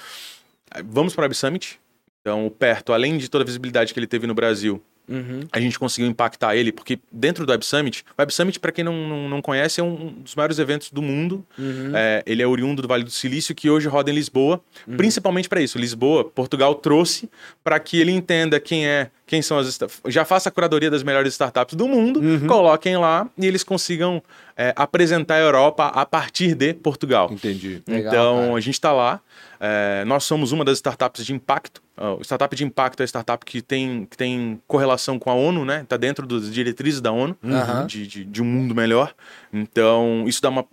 [0.85, 1.77] Vamos para o Web Summit.
[2.21, 5.41] Então, o Perto, além de toda a visibilidade que ele teve no Brasil, Uhum.
[5.51, 8.85] a gente conseguiu impactar ele, porque dentro do Web Summit, o Web Summit, para quem
[8.85, 11.45] não, não, não conhece, é um dos maiores eventos do mundo.
[11.57, 11.91] Uhum.
[11.93, 14.61] É, ele é oriundo do Vale do Silício, que hoje roda em Lisboa,
[14.97, 15.77] principalmente para isso.
[15.77, 17.29] Lisboa, Portugal trouxe
[17.63, 21.33] para que ele entenda quem é, quem são as já faça a curadoria das melhores
[21.33, 24.21] startups do mundo, coloquem lá e eles consigam
[24.55, 27.29] é, apresentar a Europa a partir de Portugal.
[27.31, 27.81] Entendi.
[27.87, 28.55] Legal, então, cara.
[28.55, 29.19] a gente está lá.
[29.59, 31.81] É, nós somos uma das startups de impacto.
[31.95, 35.63] O startup de impacto é a startup que tem, que tem correlação com a ONU,
[35.63, 35.81] né?
[35.81, 37.85] Está dentro das diretrizes da ONU, Aham.
[37.85, 39.13] de, de, de um mundo melhor.
[39.51, 40.65] Então, isso dá uma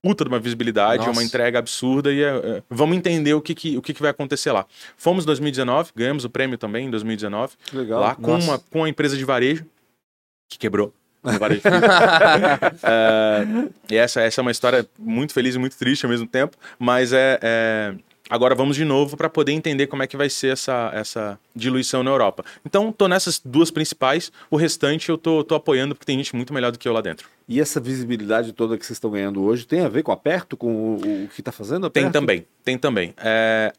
[0.00, 1.10] puta de uma visibilidade, Nossa.
[1.10, 4.12] uma entrega absurda e é, é, vamos entender o que, que, o que, que vai
[4.12, 4.64] acontecer lá.
[4.96, 8.00] Fomos em 2019, ganhamos o prêmio também em 2019, Que legal.
[8.00, 8.46] lá com Nossa.
[8.46, 9.66] uma, com uma empresa de varejo
[10.48, 10.94] que quebrou.
[11.22, 11.62] Varejo.
[12.84, 13.46] É,
[13.90, 17.12] e essa, essa é uma história muito feliz e muito triste ao mesmo tempo, mas
[17.12, 17.94] é, é,
[18.28, 22.02] agora vamos de novo para poder entender como é que vai ser essa, essa diluição
[22.02, 22.44] na Europa.
[22.64, 26.52] Então, tô nessas duas principais, o restante eu tô, tô apoiando porque tem gente muito
[26.52, 27.28] melhor do que eu lá dentro.
[27.48, 30.56] E essa visibilidade toda que vocês estão ganhando hoje tem a ver com a Perto,
[30.56, 33.14] com o, o que está fazendo a Tem também, tem também.
[33.16, 33.72] É,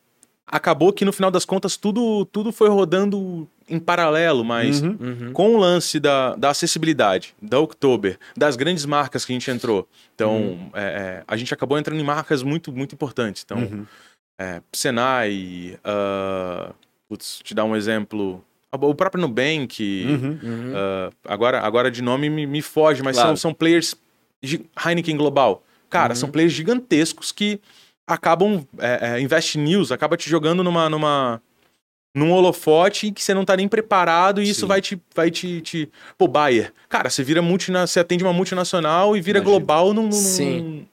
[0.47, 4.97] acabou que no final das contas tudo, tudo foi rodando em paralelo, mas Uhum.
[4.99, 5.31] Uhum.
[5.33, 9.87] com o lance da, da acessibilidade, da Oktober, das grandes marcas que a gente entrou.
[10.15, 10.69] Então, Uhum.
[10.73, 13.43] é, é, a gente acabou entrando em marcas muito, muito importantes.
[13.45, 13.85] Então, Uhum.
[14.39, 16.71] É, Senai, ah,
[17.07, 20.39] putz, te dar um exemplo, o próprio Nubank, Uhum.
[20.41, 20.73] Uhum.
[20.75, 23.29] ah, agora, agora de nome me, me foge, mas Claro.
[23.29, 23.93] são, são players,
[24.85, 25.61] Heineken Global.
[25.89, 26.15] Cara, Uhum.
[26.15, 27.59] são players gigantescos que
[28.07, 31.41] acabam, é, é, Invest News acaba te jogando numa, numa,
[32.15, 34.51] num holofote que você não tá nem preparado e Sim.
[34.51, 35.89] isso vai te, vai te, te...
[36.17, 36.71] Pô, Bayer.
[36.87, 37.85] Cara, você vira multina...
[37.85, 39.57] você atende uma multinacional e vira Imagina.
[39.59, 40.03] global num...
[40.03, 40.87] num- Sim.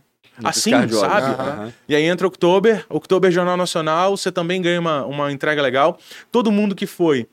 [0.44, 1.26] Assim, sabe?
[1.26, 1.72] Aham.
[1.88, 5.98] E aí entra Oktober, Oktober Jornal Nacional, você também ganha uma, uma entrega legal.
[6.30, 7.26] Todo mundo que foi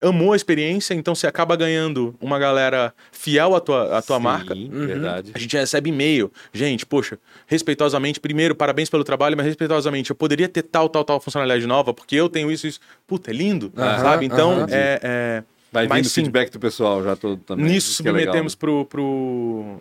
[0.00, 4.22] amou a experiência, então você acaba ganhando uma galera fiel à tua, à tua Sim,
[4.22, 4.54] marca.
[4.54, 4.86] Uhum.
[4.86, 5.32] Verdade.
[5.34, 6.30] A gente recebe e-mail.
[6.52, 11.20] Gente, poxa, respeitosamente, primeiro, parabéns pelo trabalho, mas respeitosamente, eu poderia ter tal, tal, tal
[11.20, 12.80] funcionalidade nova, porque eu tenho isso, isso.
[13.06, 14.26] Puta, é lindo, Aham, sabe?
[14.26, 14.66] Então, aham.
[14.70, 16.22] é, é, Vai Mas vindo sim.
[16.22, 17.66] feedback do pessoal já todo também.
[17.66, 19.78] nisso Isso que é legal, submetemos pro, pro,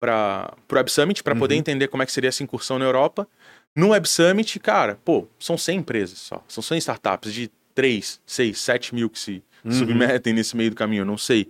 [0.00, 1.60] pra, pro Web Summit, para poder Uhum.
[1.60, 3.26] entender como é que seria essa incursão na Europa.
[3.76, 6.42] No Web Summit, cara, pô, são 100 empresas só.
[6.48, 9.72] São 100 startups de 3, 6, 7 mil que se Uhum.
[9.72, 11.48] submetem nesse meio do caminho, eu não sei.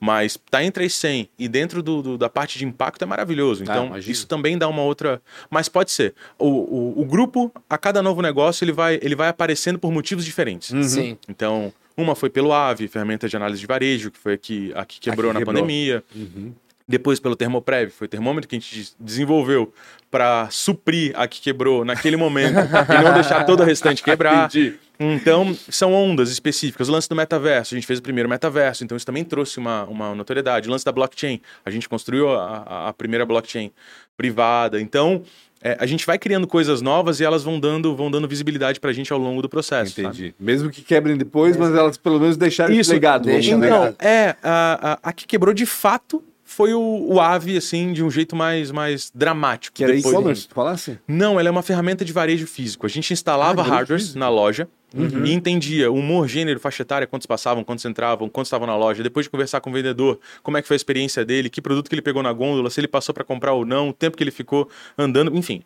[0.00, 3.62] Mas tá entre as 100 e dentro do, do- da parte de impacto é maravilhoso.
[3.62, 4.12] Ah, Então, imagino.
[4.12, 5.20] isso também dá uma outra...
[5.50, 6.14] Mas pode ser.
[6.38, 10.24] O, o, o grupo, a cada novo negócio, ele vai, ele vai aparecendo por motivos
[10.24, 10.70] diferentes.
[10.70, 10.82] Uhum.
[10.82, 11.18] Sim.
[11.28, 14.84] Então, uma foi pelo AVE, ferramenta de análise de varejo, que foi a que, a
[14.86, 15.62] que quebrou A que na quebrou.
[15.62, 16.02] pandemia.
[16.16, 16.54] Uhum.
[16.90, 19.72] Depois pelo Termoprev, foi o termômetro que a gente des- desenvolveu
[20.10, 24.46] para suprir a que quebrou naquele momento e não deixar todo o restante quebrar.
[24.48, 24.74] Entendi.
[24.98, 26.88] Então, são ondas específicas.
[26.88, 29.84] O lance do metaverso, a gente fez o primeiro metaverso, então isso também trouxe uma,
[29.84, 30.68] uma notoriedade.
[30.68, 33.70] O lance da blockchain, a gente construiu a, a- a primeira blockchain
[34.16, 34.80] privada.
[34.80, 35.22] Então,
[35.62, 38.90] é, a gente vai criando coisas novas e elas vão dando, vão dando visibilidade para
[38.90, 39.92] a gente ao longo do processo.
[39.94, 40.08] sabe?
[40.08, 40.34] Entendi.
[40.40, 43.26] Mesmo que quebrem depois, mas elas pelo menos deixaram Isso, legado.
[43.26, 43.54] vamos deixa.
[43.56, 46.80] Então, é, a, a, a que quebrou de fato foi o,
[47.12, 49.74] o AVE, assim, de um jeito mais, mais dramático.
[49.76, 50.98] Que era Depois- e-commerce, tu falasse?
[51.06, 52.84] Não, ela é uma ferramenta de varejo físico.
[52.86, 54.18] A gente instalava Ah, varejo hardware físico.
[54.18, 55.24] na loja Uhum.
[55.24, 59.02] e entendia o humor, gênero, faixa etária, quantos passavam, quantos entravam, quantos estavam na loja.
[59.04, 61.88] Depois de conversar com o vendedor, como é que foi a experiência dele, que produto
[61.88, 64.24] que ele pegou na gôndola, se ele passou para comprar ou não, o tempo que
[64.24, 65.62] ele ficou andando, enfim.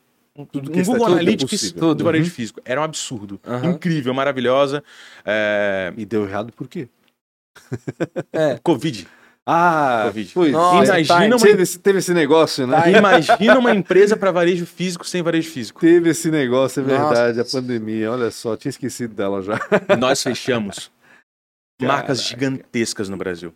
[0.52, 2.60] Tudo um que está- Google tudo que é Analytics do varejo físico.
[2.64, 3.40] Era um absurdo.
[3.46, 3.70] Aham.
[3.70, 4.84] Incrível, maravilhosa.
[5.24, 5.92] É...
[5.96, 6.88] E deu errado por quê?
[8.62, 9.06] Covid.
[9.46, 10.32] Ah, Covid.
[10.32, 10.50] foi.
[10.50, 12.92] Nossa, Imagina tá, uma Teve, esse, teve esse negócio, né?
[12.96, 15.80] Imagina uma empresa para varejo físico sem varejo físico.
[15.80, 17.14] Teve esse negócio, é Nossa.
[17.14, 18.10] verdade, a pandemia.
[18.10, 19.58] Olha só, tinha esquecido dela já.
[19.98, 20.90] Nós fechamos
[21.80, 22.28] marcas Caraca.
[22.40, 23.52] gigantescas no Brasil.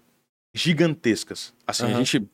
[0.55, 1.55] Gigantescas.
[1.66, 2.05] Assim, a Aham.
[2.05, 2.28] gente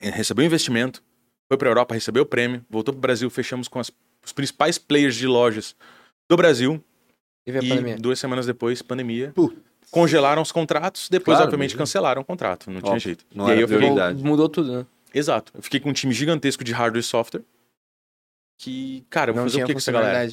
[0.00, 1.02] eh, recebeu investimento,
[1.50, 3.90] foi para Europa, recebeu o prêmio, voltou para o Brasil, fechamos com as-
[4.24, 5.74] os principais players de lojas
[6.30, 6.82] do Brasil
[7.46, 7.96] E a e pandemia.
[7.96, 9.32] duas semanas depois, pandemia.
[9.34, 9.58] Putz.
[9.90, 11.82] Congelaram os contratos, depois, Claro, obviamente, imagina.
[11.82, 13.24] cancelaram o contrato, não tinha Óbvio, jeito.
[13.34, 14.24] não e aí era eu fiquei.
[14.24, 14.86] Mudou tudo, né?
[15.12, 17.42] exato, eu fiquei com um time gigantesco de hardware e software
[18.58, 20.30] que, cara, eu vou Não fazer tinha o que com essa galera?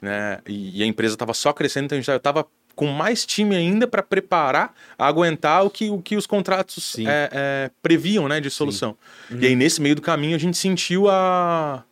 [0.00, 0.38] né?
[0.46, 3.54] E, e a empresa estava só crescendo, então a gente já estava com mais time
[3.54, 8.50] ainda para preparar, aguentar o que, o que os contratos é, é, previam, né, de
[8.50, 8.96] solução.
[9.30, 9.38] Uhum.
[9.40, 11.84] E aí nesse meio do caminho a gente sentiu a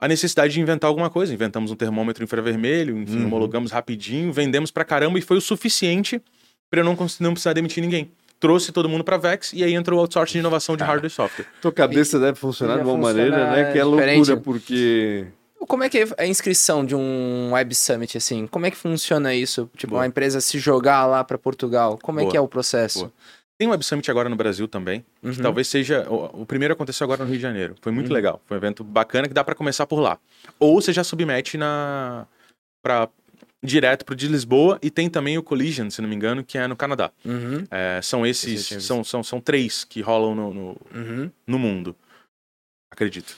[0.00, 1.32] a necessidade de inventar alguma coisa.
[1.32, 3.26] Inventamos um termômetro infravermelho, enfim, Uhum.
[3.26, 6.20] homologamos rapidinho, vendemos pra caramba e foi o suficiente
[6.70, 8.10] para eu não, não precisar demitir ninguém.
[8.40, 11.14] Trouxe todo mundo para Vex e aí entrou o outsourcing de inovação de hardware e
[11.14, 11.46] software.
[11.62, 13.72] Tua cabeça deve funcionar de uma funcionar maneira, né?
[13.72, 14.42] Que é loucura, diferente.
[14.42, 15.26] porque.
[15.66, 18.46] Como é que é a inscrição de um Web Summit, assim?
[18.48, 19.70] Como é que funciona isso?
[19.74, 20.02] Tipo, Boa.
[20.02, 21.98] uma empresa se jogar lá pra Portugal.
[22.02, 22.30] Como é Boa.
[22.32, 22.98] que é o processo?
[22.98, 23.12] Boa.
[23.58, 25.04] Tem um Web Summit agora no Brasil também.
[25.22, 25.32] Uhum.
[25.32, 26.08] que talvez seja.
[26.10, 27.76] O, o primeiro aconteceu agora no Rio de Janeiro.
[27.80, 28.14] Foi muito Uhum.
[28.14, 28.42] legal.
[28.46, 30.18] Foi um evento bacana que dá pra começar por lá.
[30.58, 32.26] Ou você já submete na.
[32.82, 33.08] Pra,
[33.62, 36.66] direto pro de Lisboa e tem também o Collision, se não me engano, que é
[36.66, 37.10] no Canadá.
[37.24, 37.64] Uhum.
[37.70, 38.68] É, são Esse esses.
[38.68, 38.82] visto.
[38.82, 41.30] São, são, são três que rolam no, no, Uhum.
[41.46, 41.96] no mundo.
[42.92, 43.36] Acredito.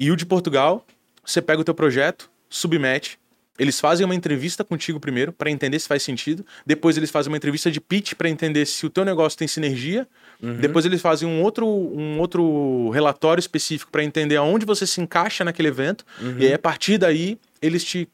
[0.00, 0.84] E o de Portugal,
[1.24, 3.19] você pega o teu projeto, submete.
[3.60, 6.46] Eles fazem uma entrevista contigo primeiro para entender se faz sentido.
[6.64, 10.08] Depois eles fazem uma entrevista de pitch para entender se o teu negócio tem sinergia.
[10.42, 10.54] Uhum.
[10.56, 15.44] Depois eles fazem um outro, um outro relatório específico para entender aonde você se encaixa
[15.44, 16.06] naquele evento.
[16.22, 16.38] Uhum.
[16.38, 18.08] E aí, a partir daí, eles te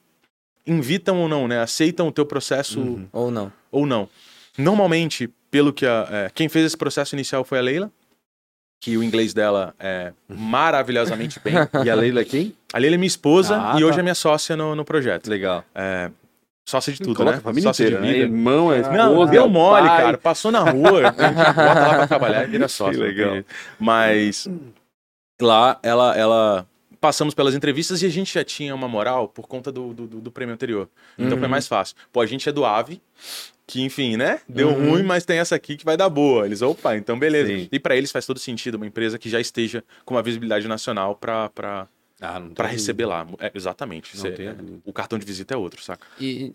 [0.67, 1.61] invitam ou não, né?
[1.61, 3.07] Aceitam o teu processo Uhum.
[3.13, 3.53] Ou não.
[3.71, 4.09] ou não.
[4.59, 7.93] Normalmente, pelo que a, é, quem fez esse processo inicial foi a Leila,
[8.81, 11.55] que o inglês dela é maravilhosamente bem.
[11.85, 12.53] E a Leila é quem?
[12.77, 14.01] A Leila é minha esposa Ah, e hoje tá.
[14.01, 15.29] é minha sócia no, no projeto.
[15.29, 15.65] Legal.
[15.75, 16.11] É,
[16.69, 17.39] sócia de tudo, Coloca né?
[17.39, 18.13] a família sócia inteira, de né?
[18.13, 18.25] vida.
[18.27, 20.03] Irmão, é esposa, Não, deu mole, pai.
[20.03, 20.19] cara.
[20.19, 22.93] Passou na rua, a gente bota lá pra trabalhar e vira sócio.
[22.95, 23.43] Que legal.
[23.79, 24.47] Mas
[25.41, 26.67] lá, ela, ela...
[27.01, 30.31] Passamos pelas entrevistas e a gente já tinha uma moral por conta do, do, do-
[30.33, 30.89] prêmio anterior.
[31.19, 31.39] Então Uhum.
[31.39, 31.95] foi mais fácil.
[32.13, 33.01] Pô, a gente é do AVE,
[33.67, 34.41] que enfim, né?
[34.49, 34.91] Deu Uhum.
[34.91, 36.47] ruim, mas tem essa aqui que vai dar boa.
[36.47, 37.49] Eles, opa, então beleza.
[37.49, 37.69] Sim.
[37.71, 41.15] E pra eles faz todo sentido uma empresa que já esteja com uma visibilidade nacional
[41.15, 41.51] pra,
[42.21, 42.67] Ah, tem dúvida.
[42.67, 43.27] receber lá.
[43.39, 44.17] É, exatamente.
[44.17, 44.79] Não Cê- tenha dúvida.
[44.85, 46.07] o cartão de visita é outro, saca?
[46.21, 46.55] E.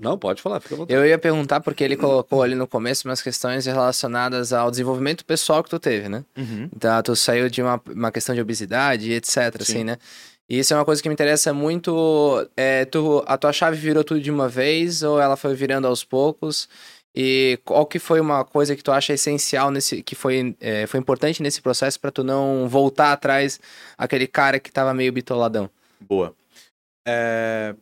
[0.00, 0.98] Não, pode falar, fica à vontade.
[0.98, 5.62] Eu ia perguntar porque ele colocou ali no começo umas questões relacionadas ao desenvolvimento pessoal
[5.62, 6.24] que tu teve, né?
[6.36, 6.70] Uhum.
[6.74, 9.58] Então, tu saiu de uma, uma questão de obesidade, etc, Sim.
[9.60, 9.98] assim, né?
[10.48, 12.48] E isso é uma coisa que me interessa muito.
[12.56, 16.02] É, tu, a tua chave virou tudo de uma vez ou ela foi virando aos
[16.02, 16.66] poucos?
[17.14, 20.98] E qual que foi uma coisa que tu acha essencial nesse, que foi, é, foi
[20.98, 23.60] importante nesse processo para tu não voltar atrás
[23.98, 25.68] aquele cara que tava meio bitoladão?
[26.00, 26.34] Boa.
[27.06, 27.74] É,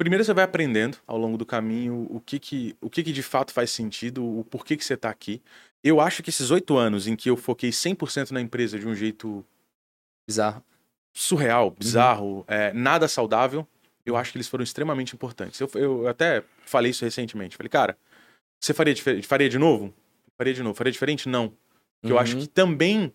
[0.00, 3.22] Primeiro você vai aprendendo ao longo do caminho o que que, o que, que de
[3.22, 5.42] fato faz sentido, o porquê que você está aqui.
[5.84, 8.94] Eu acho que esses oito anos em que eu foquei 100% na empresa de um
[8.94, 9.44] jeito
[10.26, 10.64] bizarro,
[11.12, 11.74] surreal, uhum.
[11.78, 12.44] bizarro, uhum.
[12.48, 13.68] é, nada saudável,
[14.06, 15.60] eu acho que eles foram extremamente importantes.
[15.60, 17.54] Eu, eu até falei isso recentemente.
[17.54, 17.94] Falei, cara,
[18.60, 19.92] você faria, faria de novo?
[20.36, 20.74] Faria de novo.
[20.74, 21.28] Faria diferente?
[21.28, 21.46] Não.
[22.02, 22.10] Uhum.
[22.10, 22.42] Eu acho uhum.
[22.42, 23.12] que também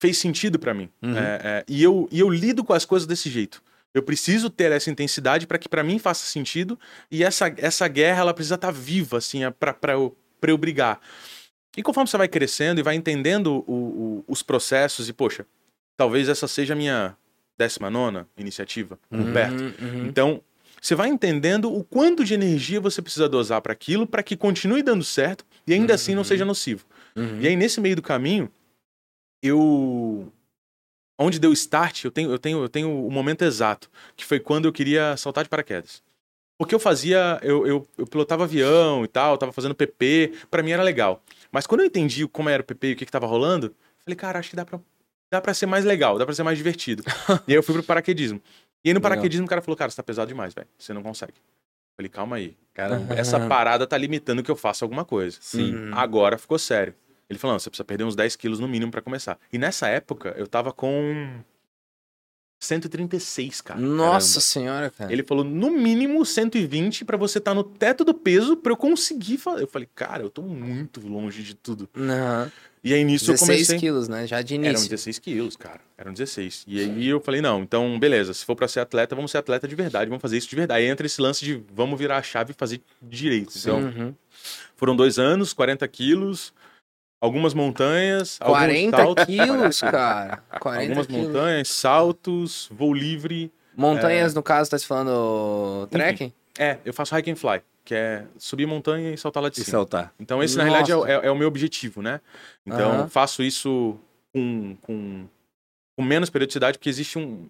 [0.00, 0.90] fez sentido para mim.
[1.02, 1.16] Uhum.
[1.16, 3.62] É, é, e, eu, e eu lido com as coisas desse jeito.
[3.94, 6.78] Eu preciso ter essa intensidade para que para mim faça sentido
[7.10, 10.58] e essa, essa guerra ela precisa estar tá viva assim, é para eu, pra eu
[10.58, 11.00] brigar.
[11.76, 15.46] E conforme você vai crescendo e vai entendendo o, o, os processos e poxa,
[15.96, 17.16] talvez essa seja a minha
[17.56, 19.20] décima nona iniciativa, uhum.
[19.20, 20.06] Uhum.
[20.06, 20.42] Então,
[20.84, 24.82] você vai entendendo o quanto de energia você precisa dosar para aquilo para que continue
[24.82, 25.94] dando certo e ainda uhum.
[25.94, 26.84] assim não seja nocivo.
[27.16, 27.40] Uhum.
[27.40, 28.52] E aí, nesse meio do caminho,
[29.42, 30.30] eu
[31.18, 34.66] onde deu start, eu tenho, eu tenho, eu tenho o momento exato, que foi quando
[34.66, 36.02] eu queria saltar de paraquedas.
[36.58, 40.72] Porque eu fazia, eu, eu, eu pilotava avião e tal, tava fazendo PP, para mim
[40.72, 41.22] era legal.
[41.50, 43.74] Mas quando eu entendi como era o PP e o que, que tava rolando,
[44.04, 44.78] falei, cara, acho que dá pra,
[45.32, 47.02] dá pra ser mais legal, dá pra ser mais divertido.
[47.48, 48.42] e aí eu fui pro paraquedismo.
[48.84, 51.02] E aí no paraquedismo o cara falou, cara, você tá pesado demais, velho, você não
[51.02, 51.32] consegue.
[51.32, 55.38] Eu falei, calma aí, cara, essa parada tá limitando que eu faça alguma coisa.
[55.40, 55.74] Sim.
[55.74, 55.94] Uhum.
[55.94, 56.94] Agora ficou sério.
[57.28, 59.38] Ele falou: não, você precisa perder uns 10 quilos no mínimo para começar.
[59.52, 61.40] E nessa época, eu tava com
[62.64, 63.80] 136, cara.
[63.80, 64.40] Nossa caramba.
[64.40, 65.12] senhora, cara.
[65.12, 68.76] Ele falou, no mínimo 120 para você estar tá no teto do peso para eu
[68.76, 69.62] conseguir fazer.
[69.62, 71.88] Eu falei, cara, eu tô muito longe de tudo.
[71.96, 72.50] Uhum.
[72.82, 73.58] E aí nisso eu comecei...
[73.58, 74.26] 16 quilos, né?
[74.26, 74.76] Já de início.
[74.76, 75.80] Eram 16 quilos, cara.
[75.96, 76.64] Eram 16.
[76.66, 79.66] E aí eu falei, não, então beleza, se for para ser atleta, vamos ser atleta
[79.66, 80.82] de verdade, vamos fazer isso de verdade.
[80.82, 83.54] Aí entra esse lance de vamos virar a chave e fazer direito.
[83.56, 84.14] Então, uhum.
[84.76, 86.52] foram dois anos, 40 quilos
[87.24, 90.42] algumas montanhas, 40 alguns saltos, quilos, cara.
[90.60, 91.26] 40 algumas quilos.
[91.26, 93.50] montanhas, saltos, voo livre.
[93.74, 94.34] Montanhas, é...
[94.34, 96.32] no caso, tá se falando trekking?
[96.58, 99.64] É, eu faço hike and fly, que é subir montanha e saltar lá de e
[99.64, 99.78] cima.
[99.78, 100.12] saltar.
[100.20, 100.68] Então esse, Nossa.
[100.68, 102.20] na realidade, é, é, é, o meu objetivo, né?
[102.64, 103.98] Então, faço isso
[104.32, 105.26] com, com,
[105.96, 107.48] com, menos periodicidade, porque existe um,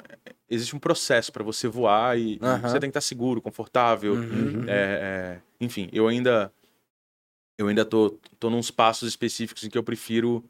[0.48, 4.14] existe um processo para você voar e, e, você tem que estar seguro, confortável.
[4.14, 4.64] Uhum.
[4.68, 6.50] É, é enfim, eu ainda
[7.58, 10.44] eu ainda tô, tô nos passos específicos em que eu prefiro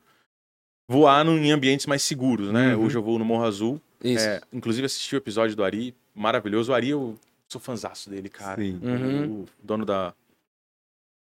[0.89, 2.75] voar no, em ambientes mais seguros, né?
[2.75, 2.85] Uhum.
[2.85, 3.81] Hoje eu vou no Morro Azul.
[4.03, 4.27] Isso.
[4.27, 6.73] É, inclusive assisti o episódio do Ari, maravilhoso.
[6.73, 8.61] O Ari, eu sou fanzaço dele, cara.
[8.61, 9.43] Uhum.
[9.43, 10.15] O dono da,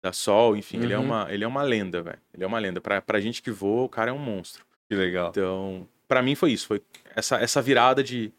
[0.04, 0.84] da Sol, enfim, uhum.
[0.84, 1.06] ele, é uhum.
[1.06, 2.20] uma, ele é uma lenda, velho.
[2.34, 2.80] Ele é uma lenda.
[2.80, 4.66] Pra, pra gente que voa, o cara é um monstro.
[4.90, 5.30] Que legal.
[5.30, 6.68] Então, para mim foi isso.
[6.68, 6.82] Foi
[7.16, 8.32] essa, essa virada de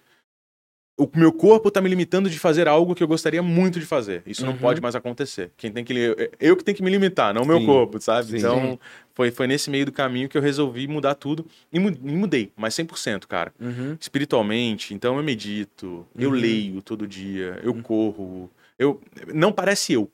[1.01, 4.23] o meu corpo está me limitando de fazer algo que eu gostaria muito de fazer.
[4.27, 4.53] Isso uhum.
[4.53, 5.51] não pode mais acontecer.
[5.57, 5.95] Quem tem que
[6.39, 8.29] eu que tenho que me limitar, não o meu corpo, sabe?
[8.29, 8.37] Sim.
[8.37, 8.79] Então,
[9.15, 13.27] foi, foi nesse meio do caminho que eu resolvi mudar tudo e mudei, mas 100%,
[13.27, 13.53] cara.
[13.59, 13.97] Uhum.
[13.99, 16.07] Espiritualmente, então eu medito, uhum.
[16.19, 17.83] eu leio todo dia, eu uhum.
[17.83, 19.01] corro, eu
[19.33, 20.11] não parece eu.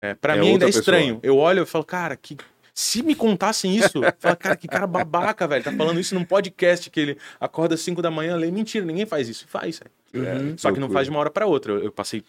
[0.00, 1.20] É, para é mim ainda é estranho.
[1.20, 1.20] Pessoa.
[1.22, 2.36] Eu olho e falo, cara, que
[2.74, 5.62] se me contassem isso, fala, cara, que cara babaca, velho.
[5.62, 8.50] Tá falando isso num podcast que ele acorda às 5 da manhã, lê.
[8.50, 9.46] Mentira, ninguém faz isso.
[9.46, 9.90] Faz, velho.
[10.14, 11.72] Uhum, Só que não faz de uma hora para outra.
[11.72, 12.22] Eu, eu passei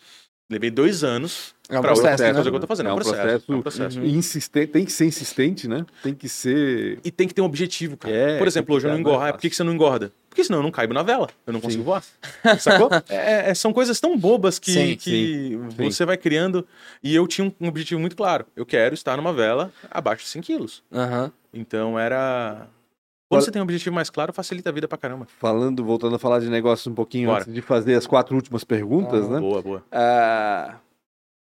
[0.50, 2.34] levei dois anos é um pra processo, né?
[2.34, 2.88] fazer o que eu tô fazendo.
[2.88, 3.52] É, é um processo.
[3.52, 4.00] É um processo.
[4.00, 4.06] Uhum.
[4.06, 5.86] Insistente, tem que ser insistente, né?
[6.02, 7.00] Tem que ser.
[7.04, 8.14] E tem que ter um objetivo, cara.
[8.14, 9.34] É, Por exemplo, hoje eu não engordo.
[9.34, 10.12] Por que, você não engorda?
[10.30, 11.30] Porque senão eu não caibo na vela.
[11.48, 11.86] Eu não consigo sim.
[11.86, 12.04] voar.
[12.60, 12.89] Sacou?
[13.08, 16.68] É, é, são coisas tão bobas que, sim, que sim, você vai criando.
[17.02, 18.46] E eu tinha um objetivo muito claro.
[18.56, 20.84] Eu quero estar numa vela abaixo de 100 quilos.
[20.91, 21.32] Uhum.
[21.54, 22.68] Então era.
[23.34, 25.28] Quando você tem um objetivo mais claro, facilita a vida pra caramba.
[25.40, 27.42] Falando, voltando a falar de negócios um pouquinho Bora.
[27.42, 29.40] antes de fazer as quatro últimas perguntas, ah, né?
[29.40, 29.84] Boa, boa.
[29.92, 30.76] Uh,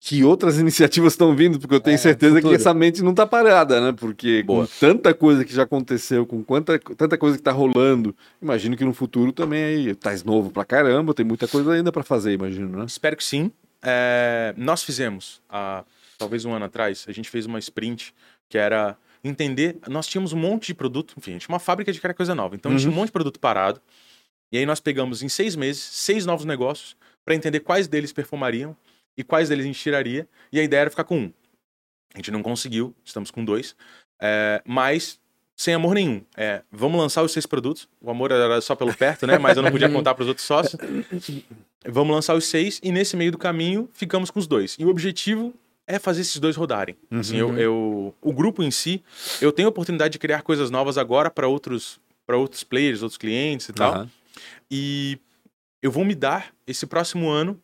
[0.03, 2.49] que outras iniciativas estão vindo, porque eu tenho é, certeza futuro.
[2.49, 3.91] que essa mente não está parada, né?
[3.95, 4.65] Porque Boa.
[4.65, 8.83] com tanta coisa que já aconteceu, com quanta, tanta coisa que está rolando, imagino que
[8.83, 12.79] no futuro também aí tá novo pra caramba, tem muita coisa ainda para fazer, imagino,
[12.79, 12.85] né?
[12.85, 13.51] Espero que sim.
[13.83, 15.83] É, nós fizemos, há
[16.17, 18.11] talvez um ano atrás, a gente fez uma sprint
[18.49, 19.77] que era entender.
[19.87, 22.33] Nós tínhamos um monte de produto, enfim, a gente tinha uma fábrica de criar coisa
[22.33, 22.75] nova, então uhum.
[22.75, 23.01] a gente tinha um uhum.
[23.01, 23.81] monte de produto parado.
[24.51, 28.75] E aí nós pegamos em seis meses, seis novos negócios, para entender quais deles performariam
[29.15, 30.27] e quais deles a gente tiraria.
[30.51, 31.33] E a ideia era ficar com um.
[32.13, 33.75] A gente não conseguiu, estamos com dois.
[34.21, 35.19] É, mas
[35.55, 36.21] sem amor nenhum.
[36.35, 37.87] É, vamos lançar os seis produtos.
[38.01, 39.37] O amor era só pelo perto, né?
[39.37, 40.75] Mas eu não podia contar para os outros sócios.
[41.85, 44.75] Vamos lançar os seis e nesse meio do caminho ficamos com os dois.
[44.79, 45.53] E o objetivo
[45.87, 46.95] é fazer esses dois rodarem.
[47.09, 47.19] Uhum.
[47.19, 49.03] Assim, eu, eu, o grupo em si,
[49.41, 53.17] eu tenho a oportunidade de criar coisas novas agora para outros, para outros players, outros
[53.17, 53.99] clientes e tal.
[53.99, 54.09] Uhum.
[54.69, 55.19] E
[55.81, 57.59] eu vou me dar esse próximo ano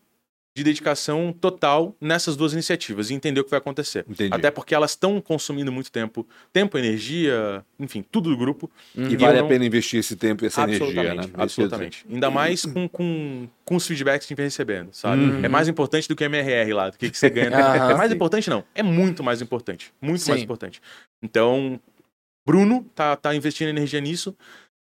[0.57, 4.03] de dedicação total nessas duas iniciativas e entender o que vai acontecer.
[4.09, 4.33] Entendi.
[4.33, 8.67] Até porque elas estão consumindo muito tempo, tempo, energia, enfim, tudo do grupo.
[8.95, 11.09] E E vale eu a não- pena investir esse tempo e essa energia, né?
[11.11, 12.05] Absolutamente, absolutamente.
[12.11, 15.21] Ainda mais com, com, com os feedbacks que a gente vem recebendo, sabe?
[15.21, 15.45] Uhum.
[15.45, 17.49] É mais importante do que MRR lá, do que, que você ganha.
[17.55, 17.91] Aham.
[17.91, 18.15] é mais Sim.
[18.15, 18.63] importante, não.
[18.73, 19.93] É muito mais importante.
[20.01, 20.31] Muito Sim.
[20.31, 20.81] mais importante.
[21.21, 21.79] Então,
[22.47, 24.35] Bruno tá, tá investindo energia nisso.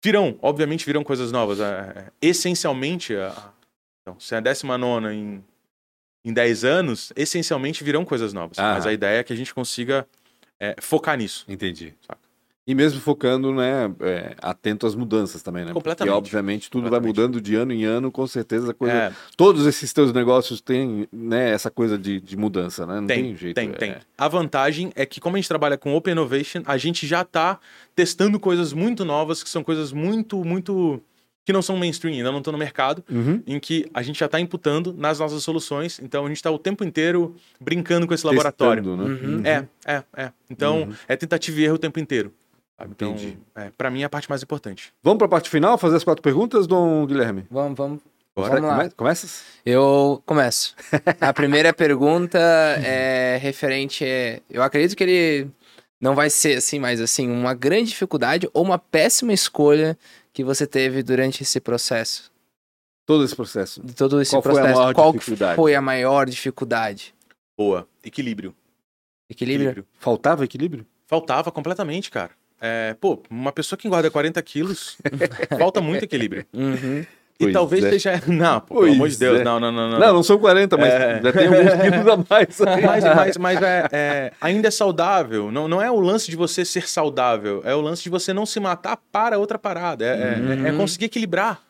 [0.04, 1.60] Virão, obviamente, virão coisas novas.
[1.60, 3.52] É, é, essencialmente, a-
[4.02, 5.44] então, se é a 19 em,
[6.24, 8.60] em 10 anos, essencialmente virão coisas novas.
[8.60, 8.74] Ah.
[8.76, 10.08] Mas a ideia é que a gente consiga
[10.60, 11.46] é, focar nisso.
[11.48, 11.94] Entendi.
[12.06, 12.30] Saca.
[12.70, 15.74] E mesmo focando, né, é, atento às mudanças também, né?
[15.74, 16.14] Completamente.
[16.14, 17.32] Porque, obviamente, tudo vai Completamente.
[17.32, 18.94] mudando de ano em ano, com certeza a coisa...
[18.94, 23.00] É, Todos esses teus negócios têm, né, essa coisa de, de mudança, né?
[23.00, 23.56] Não tem, Tem, jeito.
[23.56, 23.74] tem, é.
[23.74, 23.96] tem.
[24.16, 27.60] A vantagem é que, como a gente trabalha com Open Innovation, a gente já está
[27.96, 31.02] testando coisas muito novas, que são coisas muito, muito.
[31.50, 33.42] Que não são mainstream, ainda não estão no mercado, Uhum.
[33.48, 36.00] em que a gente já está imputando nas nossas soluções.
[36.00, 38.96] Então a gente está o tempo inteiro brincando com esse Testando, laboratório.
[38.96, 39.04] né?
[39.04, 39.42] Uhum.
[39.44, 40.32] É, é, é.
[40.48, 40.94] Então Uhum.
[41.08, 42.32] é tentativa e erro o tempo inteiro.
[42.78, 42.92] sabe?
[42.96, 43.38] Então, Entendi.
[43.56, 44.94] é, para mim, é a parte mais importante.
[45.04, 47.44] Vamos para a parte final, fazer as quatro perguntas, Dom Guilherme?
[47.52, 48.00] Vamos, vamos.
[48.36, 48.54] Bora.
[48.54, 48.78] Vamos lá.
[48.78, 49.42] Come- Começas?
[49.66, 50.76] Eu começo.
[51.20, 54.06] A primeira pergunta é referente.
[54.06, 55.48] é- Eu acredito que ele
[56.00, 59.98] não vai ser assim, mas assim, uma grande dificuldade ou uma péssima escolha
[60.40, 62.32] que você teve durante esse processo.
[63.06, 63.84] Todo esse processo.
[63.84, 64.80] De todo esse Qual foi a processo.
[64.80, 65.14] maior Qual
[65.58, 67.14] foi a maior dificuldade?
[67.58, 67.86] Boa.
[68.02, 68.56] Equilíbrio.
[69.30, 69.86] Equilíbrio?
[70.00, 70.86] Faltava equilíbrio?
[71.08, 72.32] Faltava completamente, cara.
[72.62, 74.98] É, pô, uma pessoa que engorda 40 quilos,
[75.60, 76.46] falta muito equilíbrio.
[76.54, 77.06] Uhum.
[77.40, 77.90] E Pois talvez é.
[77.92, 78.22] seja.
[78.28, 79.44] Não, pô, pelo amor de Deus, é.
[79.46, 80.00] não, não, não, não.
[80.00, 81.22] Não, não são 40, mas É.
[81.24, 82.62] já tem alguns quilos a mais.
[82.62, 82.82] aí.
[82.86, 85.50] Mas, mas, mas é, é, ainda é saudável.
[85.50, 88.46] Não, não é o lance de você ser saudável, é o lance de você não
[88.46, 90.04] se matar para outra parada.
[90.04, 90.78] É, é- é Uhum.
[90.80, 91.62] conseguir equilibrar.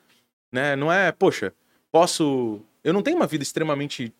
[0.52, 0.76] Né?
[0.76, 1.54] Não é, poxa,
[1.92, 2.60] posso.
[2.84, 4.12] Eu não tenho uma vida extremamente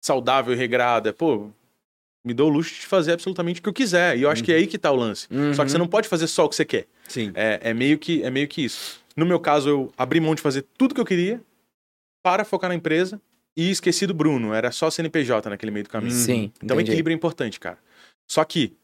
[0.00, 1.12] saudável e regrada.
[1.12, 1.48] Pô,
[2.24, 4.16] me dou o luxo de fazer absolutamente o que eu quiser.
[4.16, 5.26] E eu acho que é aí que tá o lance.
[5.32, 5.52] Uhum.
[5.52, 6.86] Só que você não pode fazer só o que você quer.
[7.08, 7.32] Sim.
[7.34, 9.01] É, é meio que, é meio que isso.
[9.16, 11.40] No meu caso, eu abri mão de fazer tudo que eu queria
[12.22, 13.20] para focar na empresa
[13.56, 14.54] e esqueci do Bruno.
[14.54, 16.12] Era só CNPJ naquele meio do caminho.
[16.12, 16.52] Sim.
[16.62, 16.90] Então, entendi.
[16.90, 17.78] equilíbrio é importante, cara.
[18.26, 18.74] Só que,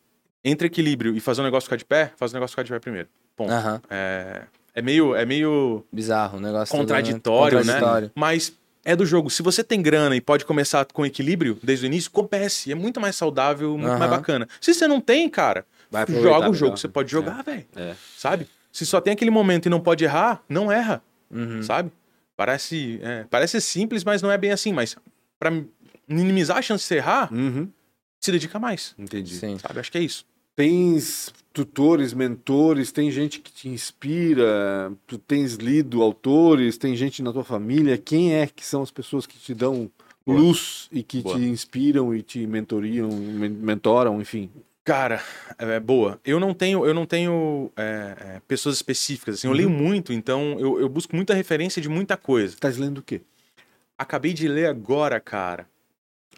[0.44, 2.78] entre equilíbrio e fazer o negócio ficar de pé, faz o negócio ficar de pé
[2.78, 3.08] primeiro.
[3.36, 3.52] Ponto.
[3.88, 4.42] É,
[4.74, 6.72] é meio, é meio Bizarro o negócio.
[6.72, 6.96] todo, né?
[6.96, 7.72] contraditório, né?
[7.74, 8.10] Contraditório.
[8.14, 8.52] Mas
[8.84, 9.30] é do jogo.
[9.30, 12.72] Se você tem grana e pode começar com equilíbrio desde o início, comece.
[12.72, 14.48] É muito mais saudável, muito mais bacana.
[14.60, 15.64] Se você não tem, cara,
[16.08, 16.54] joga o melhor.
[16.54, 16.76] jogo.
[16.76, 17.66] Você pode jogar, velho.
[17.76, 17.94] É.
[18.16, 18.48] Sabe?
[18.78, 21.02] Se só tem aquele momento e não pode errar, não erra.
[21.30, 21.62] Uhum.
[21.64, 21.90] Sabe?
[22.36, 24.72] Parece, é, parece simples, mas não é bem assim.
[24.72, 24.96] Mas
[25.38, 25.50] pra
[26.06, 27.68] minimizar a chance de você errar, Uhum.
[28.20, 28.94] se dedica mais.
[28.96, 29.34] Entendi.
[29.34, 29.58] Sim.
[29.58, 29.80] Sabe?
[29.80, 30.24] Acho que é isso.
[30.54, 37.32] Tens tutores, mentores, tem gente que te inspira, tu tens lido autores, tem gente na
[37.32, 37.98] tua família.
[37.98, 39.90] Quem é que são as pessoas que te dão
[40.24, 40.38] Boa.
[40.38, 41.36] luz e que Boa.
[41.36, 44.48] te inspiram e te mentoriam, men- mentoram, enfim?
[44.88, 45.22] Cara,
[45.58, 46.18] é, boa.
[46.24, 49.34] Eu não tenho, eu não tenho é, é, pessoas específicas.
[49.34, 52.54] Assim, eu leio muito, então eu, eu busco muita referência de muita coisa.
[52.54, 53.20] Estás lendo o quê?
[53.98, 55.68] Acabei de ler agora, cara,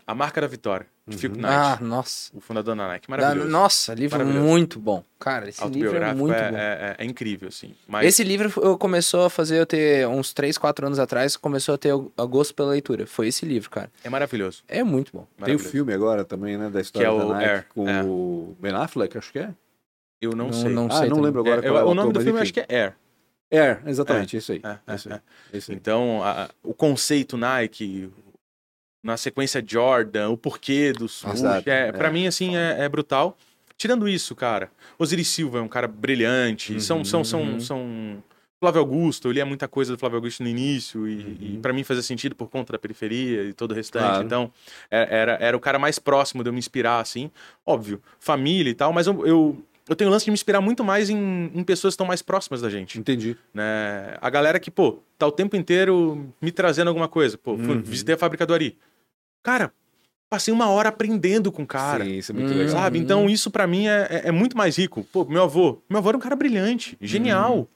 [0.04, 0.84] A Marca da Vitória,
[1.16, 1.36] Phil Uhum.
[1.36, 2.30] Knight, Ah, nossa.
[2.34, 3.06] o fundador da Nike.
[3.08, 3.48] Da- Maravilhoso.
[3.50, 4.46] Nossa, livro Maravilhoso.
[4.48, 5.04] muito bom.
[5.18, 6.56] Cara, esse livro é muito é, bom.
[6.56, 7.74] é- é incrível, assim.
[7.86, 11.74] Mas Esse livro eu começou a fazer eu ter uns 3, 4 anos atrás, começou
[11.74, 13.06] a ter o a gosto pela leitura.
[13.06, 13.90] Foi esse livro, cara.
[14.02, 14.62] é maravilhoso.
[14.68, 15.26] É muito bom.
[15.44, 17.88] Tem o filme agora também, né, da história Que é da o Nike Air, com
[17.88, 18.02] é.
[18.02, 19.50] o Ben Affleck, acho que é.
[20.20, 20.68] Eu não, Não- sei.
[20.70, 21.24] não ah, sei não também.
[21.24, 22.94] lembro agora É, qual é o nome autor, do filme acho que é Air.
[23.52, 24.60] Air, exatamente, isso aí.
[24.62, 25.14] É, é, isso aí.
[25.52, 25.56] é.
[25.58, 25.76] Isso aí.
[25.76, 28.10] Então, a- o conceito Nike,
[29.02, 31.92] na sequência Jordan, o porquê do swoosh, é, é.
[31.92, 33.36] pra mim, assim, é, é brutal.
[33.76, 37.60] Tirando isso, cara, Osiris Silva é um cara brilhante, são, são, são, Uhum.
[37.60, 38.22] são...
[38.62, 41.36] Flávio Augusto, eu lia muita coisa do Flávio Augusto no início e, Uhum.
[41.40, 44.02] e para mim fazia sentido por conta da periferia e todo o restante.
[44.04, 44.22] Claro.
[44.26, 44.52] Então,
[44.90, 47.30] é- era, era o cara mais próximo de eu me inspirar, assim.
[47.64, 50.84] Óbvio, família e tal, mas eu, eu, eu tenho o lance de me inspirar muito
[50.84, 53.34] mais em, em pessoas que estão mais próximas da gente Entendi.
[53.54, 54.18] né?
[54.20, 57.38] A galera que, pô, tá o tempo inteiro me trazendo alguma coisa.
[57.38, 57.80] Pô, Uhum.
[57.80, 58.76] visitei a fábrica do Ari.
[59.42, 59.72] Cara,
[60.28, 62.04] passei uma hora aprendendo com o cara.
[62.04, 62.56] Sim, isso é muito Hum.
[62.58, 62.74] legal.
[62.76, 62.98] Sabe?
[62.98, 65.04] Então isso pra mim é, é- é muito mais rico.
[65.12, 65.80] Pô, meu avô.
[65.88, 67.58] Meu avô era um cara brilhante, genial.
[67.58, 67.66] Uhum.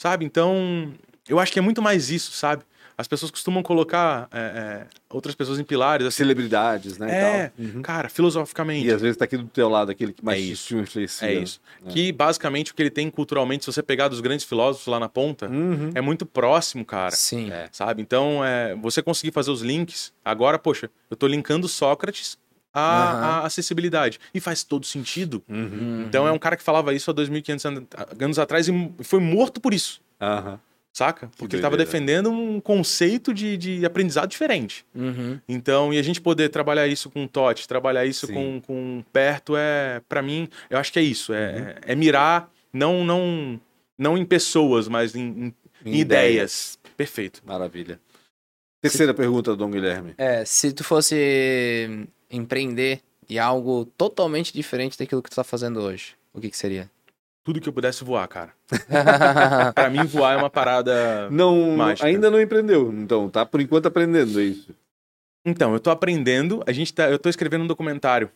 [0.00, 0.24] Sabe?
[0.24, 0.92] Então,
[1.28, 2.62] eu acho que é muito mais isso, sabe?
[3.00, 6.16] As pessoas costumam colocar é, é, outras pessoas em pilares, assim.
[6.16, 7.06] Celebridades, né?
[7.06, 7.64] e É, tal.
[7.66, 7.80] Uhum.
[7.82, 8.88] cara, filosoficamente.
[8.88, 10.76] E às vezes tá aqui do teu lado aquele que mais É te isso.
[10.76, 11.28] influencia.
[11.28, 11.60] É isso.
[11.90, 15.08] Que basicamente o que ele tem culturalmente, se você pegar dos grandes filósofos lá na
[15.08, 15.90] ponta, Uhum.
[15.94, 17.12] é muito próximo, cara.
[17.12, 17.52] Sim.
[17.52, 17.68] É.
[17.70, 18.02] Sabe?
[18.02, 20.12] Então, é, você conseguir fazer os links.
[20.24, 22.36] Agora, poxa, eu tô linkando Sócrates
[22.74, 23.26] à, Aham.
[23.42, 24.18] à acessibilidade.
[24.34, 25.40] E faz todo sentido.
[25.48, 26.04] Uhum.
[26.08, 27.86] Então, é um cara que falava isso há 2.500 an-
[28.20, 30.00] anos atrás e foi morto por isso.
[30.98, 31.28] Saca?
[31.36, 31.62] Porque ele doideira.
[31.62, 34.84] tava defendendo um conceito de, de aprendizado diferente.
[34.92, 35.38] Uhum.
[35.48, 38.34] Então, e a gente poder trabalhar isso com TOT, trabalhar isso Sim.
[38.34, 41.32] com, com perto, é, para mim, eu acho que é isso.
[41.32, 41.74] É, Uhum.
[41.92, 43.60] é mirar, não, não,
[43.96, 46.76] não em pessoas, mas em, em- em ideias.
[46.96, 47.42] Perfeito.
[47.46, 48.00] Maravilha.
[48.82, 50.14] Terceira pergunta, Dom Guilherme.
[50.18, 56.14] É, se tu fosse empreender e algo totalmente diferente daquilo que tu tá fazendo hoje,
[56.32, 56.90] o que que seria?
[57.48, 58.50] Tudo que eu pudesse voar, cara.
[59.74, 61.30] Pra mim, voar é uma parada.
[61.30, 62.06] Não, Mágica.
[62.06, 64.74] ainda não empreendeu, então tá por enquanto aprendendo é isso.
[65.46, 66.62] Então, eu tô aprendendo.
[66.66, 68.30] A gente tá, eu tô escrevendo um documentário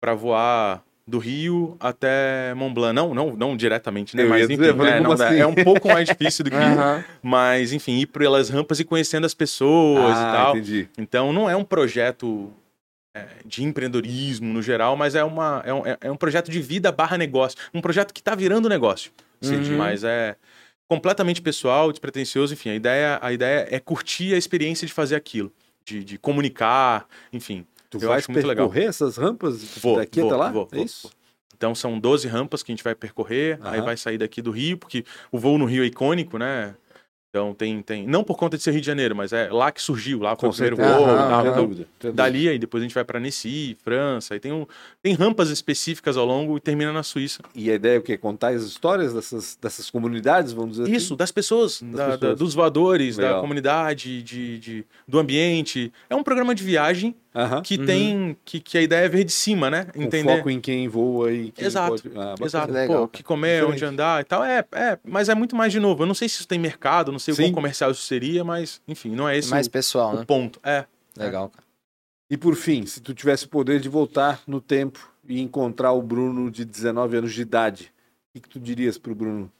[0.00, 2.92] pra voar do Rio até Mont Blanc.
[2.96, 4.24] Não, não, não diretamente, né?
[4.24, 5.28] Eu Mas enfim, dizer, é, não dá.
[5.28, 5.38] assim?
[5.38, 6.56] é um pouco mais difícil do que.
[6.56, 7.04] Aham.
[7.22, 10.56] Mas, enfim, ir pelas rampas e conhecendo as pessoas e ah, tal.
[10.56, 10.88] entendi.
[10.98, 12.67] Então, não é um projeto é,
[13.44, 16.90] de empreendedorismo no geral, mas é, uma, é, um, é- é um projeto de vida
[16.92, 17.58] barra negócio.
[17.72, 19.10] Um projeto que tá virando negócio.
[19.42, 19.72] Entendi.
[19.72, 20.36] Mas é
[20.88, 22.54] completamente pessoal, despretensioso.
[22.54, 25.52] Enfim, a ideia, a ideia é curtir a experiência de fazer aquilo.
[25.84, 27.64] De, de comunicar, enfim.
[27.88, 28.68] Tu Eu acho muito legal.
[28.68, 30.50] percorrer essas rampas Vou, daqui vou, até lá?
[30.50, 31.10] vou, é isso?
[31.56, 33.86] Então são 12 rampas que a gente vai percorrer, aí Aham.
[33.86, 36.74] vai sair daqui do Rio, porque o voo no Rio é icônico, né?
[37.30, 38.06] Então tem, tem.
[38.06, 40.46] Não por conta de ser Rio de Janeiro, mas é lá que surgiu, lá Com
[40.48, 41.42] o primeiro voo dúvida.
[41.52, 41.86] tem dúvida.
[42.14, 44.66] Dali, aí depois a gente vai pra Annecy, França, aí tem, um,
[45.02, 47.42] tem rampas específicas ao longo e termina na Suíça.
[47.54, 48.16] E a ideia é o quê?
[48.16, 51.16] Contar as histórias dessas, dessas comunidades, vamos dizer Isso, assim?
[51.16, 52.38] das pessoas, da- da- pessoas.
[52.38, 53.34] dos voadores, Legal.
[53.34, 55.92] da comunidade, de, de- do ambiente.
[56.08, 57.62] É um programa de viagem Aham.
[57.62, 57.86] que Uhum.
[57.86, 58.36] tem.
[58.44, 59.84] Que, que a ideia é ver de cima, né?
[59.94, 60.36] Com Entender.
[60.36, 62.18] foco em quem voa e quem Exato, pode...
[62.18, 62.34] Ah.
[62.44, 62.72] Exato.
[62.72, 63.74] Legal, Pô, o que comer, Diferente.
[63.76, 64.42] onde andar e tal.
[64.44, 66.02] É, é, mas é muito mais de novo.
[66.02, 67.42] Eu não sei se isso tem mercado, não sei o Sim.
[67.44, 70.24] quão comercial isso seria, mas, enfim, não é esse Mais o, pessoal, o né?
[70.26, 70.58] ponto.
[70.64, 70.84] É.
[71.16, 71.64] Legal, cara.
[72.30, 76.02] E por fim, se tu tivesse o poder de voltar no tempo e encontrar o
[76.02, 79.50] Bruno de 19 anos de idade, o que, que tu dirias pro Bruno?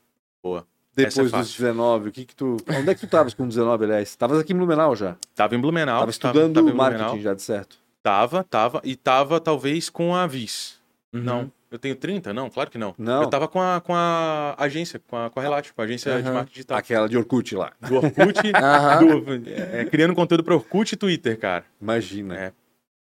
[0.42, 0.66] Boa.
[0.98, 1.52] Depois Essa é dos fácil.
[1.58, 2.56] 19, o que que tu...
[2.68, 4.08] Onde é que tu estavas com 19, aliás?
[4.08, 5.16] Estavas aqui em Blumenau já.
[5.34, 6.00] Tava em Blumenau.
[6.00, 7.22] Tava estudando tava em marketing Blumenau.
[7.22, 7.78] já, de certo.
[8.02, 8.80] Tava, tava.
[8.82, 10.80] E tava, talvez, com a Vis.
[11.14, 11.22] Uhum.
[11.22, 11.52] Não.
[11.70, 12.32] Eu tenho 30?
[12.32, 12.94] Não, claro que não.
[12.98, 13.22] Não.
[13.22, 16.10] Eu tava com a, com a agência, com a, com a Relate, com a agência
[16.16, 16.34] de Aham.
[16.34, 16.78] marketing digital.
[16.78, 17.72] Aquela de Orkut lá.
[17.86, 19.04] Do Orkut, Aham.
[19.22, 21.64] do- é, criando conteúdo para Orkut e Twitter, cara.
[21.80, 22.34] Imagina.
[22.36, 22.52] É.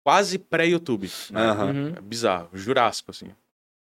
[0.03, 1.09] Quase pré-YouTube.
[1.31, 1.41] né?
[1.41, 1.67] Aham.
[1.67, 1.93] Uhum.
[1.97, 3.27] É bizarro, jurássico, assim.
[3.27, 3.35] O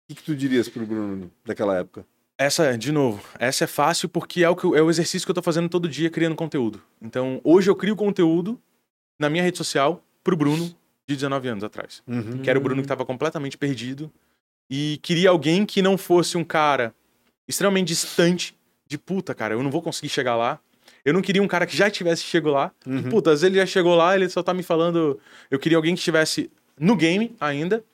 [0.08, 2.04] que, que tu dirias pro Bruno daquela época?
[2.36, 5.34] Essa, de novo, essa é fácil porque é o, que, é o exercício que eu
[5.34, 6.82] tô fazendo todo dia criando conteúdo.
[7.00, 8.60] Então, hoje eu crio conteúdo
[9.18, 10.74] na minha rede social pro Bruno
[11.06, 12.02] de 19 anos atrás.
[12.06, 12.42] Uhum.
[12.42, 14.10] Que era o Bruno que tava completamente perdido
[14.68, 16.94] e queria alguém que não fosse um cara
[17.46, 18.56] extremamente distante
[18.86, 20.58] de puta, cara, eu não vou conseguir chegar lá.
[21.04, 22.72] Eu não queria um cara que já tivesse chego lá.
[22.86, 22.98] Uhum.
[22.98, 25.20] E, puta, às vezes ele já chegou lá, ele só tá me falando.
[25.50, 27.84] Eu queria alguém que estivesse no game ainda.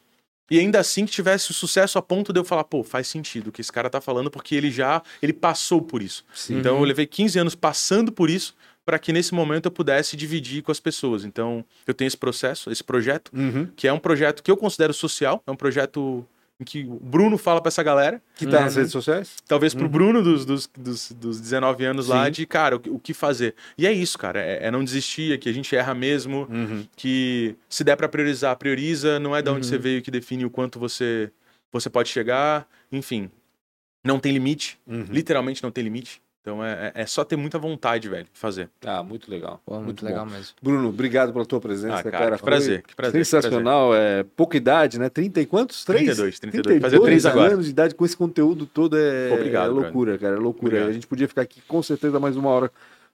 [0.50, 3.48] E ainda assim que tivesse o sucesso a ponto de eu falar, pô, faz sentido
[3.48, 5.00] o que esse cara tá falando, porque ele já.
[5.22, 6.24] Ele passou por isso.
[6.34, 6.58] Sim.
[6.58, 10.62] Então eu levei 15 anos passando por isso para que nesse momento eu pudesse dividir
[10.62, 11.24] com as pessoas.
[11.24, 13.68] Então eu tenho esse processo, esse projeto, Uhum.
[13.76, 16.26] que é um projeto que eu considero social, é um projeto
[16.64, 18.64] que o Bruno fala para essa galera, Que tá Uhum.
[18.64, 19.36] nas redes sociais?
[19.46, 22.32] talvez pro Bruno dos, dos, dos, dos 19 anos lá, Sim.
[22.32, 23.54] de cara, o, que- o que fazer.
[23.78, 26.86] E é isso, cara, é, é não desistir, é que a gente erra mesmo, Uhum.
[26.96, 29.64] que se der para priorizar, prioriza, não é de onde Uhum.
[29.64, 31.30] você veio que define o quanto você,
[31.72, 33.30] você pode chegar, enfim.
[34.04, 35.04] Não tem limite, Uhum.
[35.10, 36.20] literalmente não tem limite.
[36.42, 38.70] Então é, é- é só ter muita vontade, velho, de fazer.
[38.84, 39.60] Ah, muito legal.
[39.64, 40.08] Pô, muito, bom.
[40.08, 40.54] legal mesmo.
[40.62, 42.36] Bruno, obrigado pela tua presença, Ah, cara, cara.
[42.38, 45.10] que prazer, que prazer, que Sensacional, é pouca idade, né?
[45.10, 45.84] 30 e quantos?
[45.84, 46.00] Três?
[46.04, 46.80] 32, 32.
[46.80, 47.52] Fazer três agora.
[47.52, 50.68] anos de idade com esse conteúdo todo é, Obrigado, é loucura, cara, é loucura.
[50.68, 50.88] Obrigado.
[50.88, 52.72] A gente podia ficar aqui com certeza mais uma hora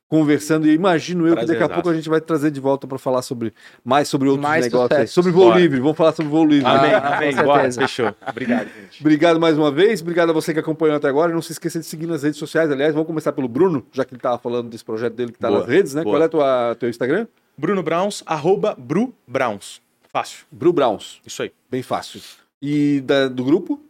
[0.08, 2.98] conversando e imagino eu que daqui a pouco a gente vai trazer de volta para
[2.98, 3.52] falar sobre
[3.84, 5.06] mais sobre outros Mais negócios, aí.
[5.08, 5.58] sobre voo Bora.
[5.60, 5.80] livre.
[5.80, 6.66] Vamos falar sobre voo livre.
[6.66, 8.14] Ah, Amém, bora, fechou.
[8.28, 9.00] Obrigado, gente.
[9.00, 11.32] Obrigado mais uma vez, obrigado a você que acompanhou até agora.
[11.32, 12.70] Não se esqueça de seguir nas redes sociais.
[12.70, 15.50] Aliás, vamos começar pelo Bruno, já que ele estava falando desse projeto dele que está
[15.50, 16.02] nas redes, né?
[16.04, 16.28] boa.
[16.28, 17.26] Qual é o teu Instagram?
[17.58, 19.80] Bruno Browns, arroba Bru Browns.
[20.12, 21.52] Fácil, Bru Browns, isso aí.
[21.70, 22.20] bem fácil.
[22.62, 23.80] E da- do grupo?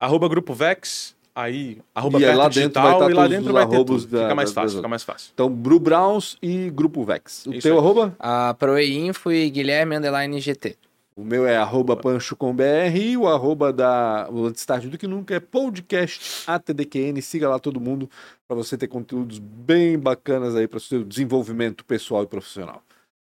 [0.00, 3.52] Arroba Grupo Vex, aí, arroba E aí lá dentro Digital, vai tá e lá dentro
[3.52, 4.06] vai ter tudo.
[4.06, 5.30] da- fica mais da- fácil, das- fica mais fácil.
[5.34, 7.46] Então, Bru Browns e Grupo Vex.
[7.46, 7.78] O Isso teu aí.
[7.78, 8.14] arroba?
[8.18, 10.76] A ProEinfo e Guilherme Underline GT.
[11.16, 14.96] O meu é arroba pancho com BR e o arroba da o Antes Tarde do
[14.96, 17.20] que Nunca é podcast ATDQN.
[17.20, 18.08] Siga lá todo mundo
[18.46, 22.82] para você ter conteúdos bem bacanas aí para o seu desenvolvimento pessoal e profissional.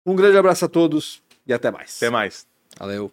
[0.05, 1.99] Um grande abraço a todos e até mais.
[1.99, 2.47] Até mais.
[2.77, 3.13] Valeu.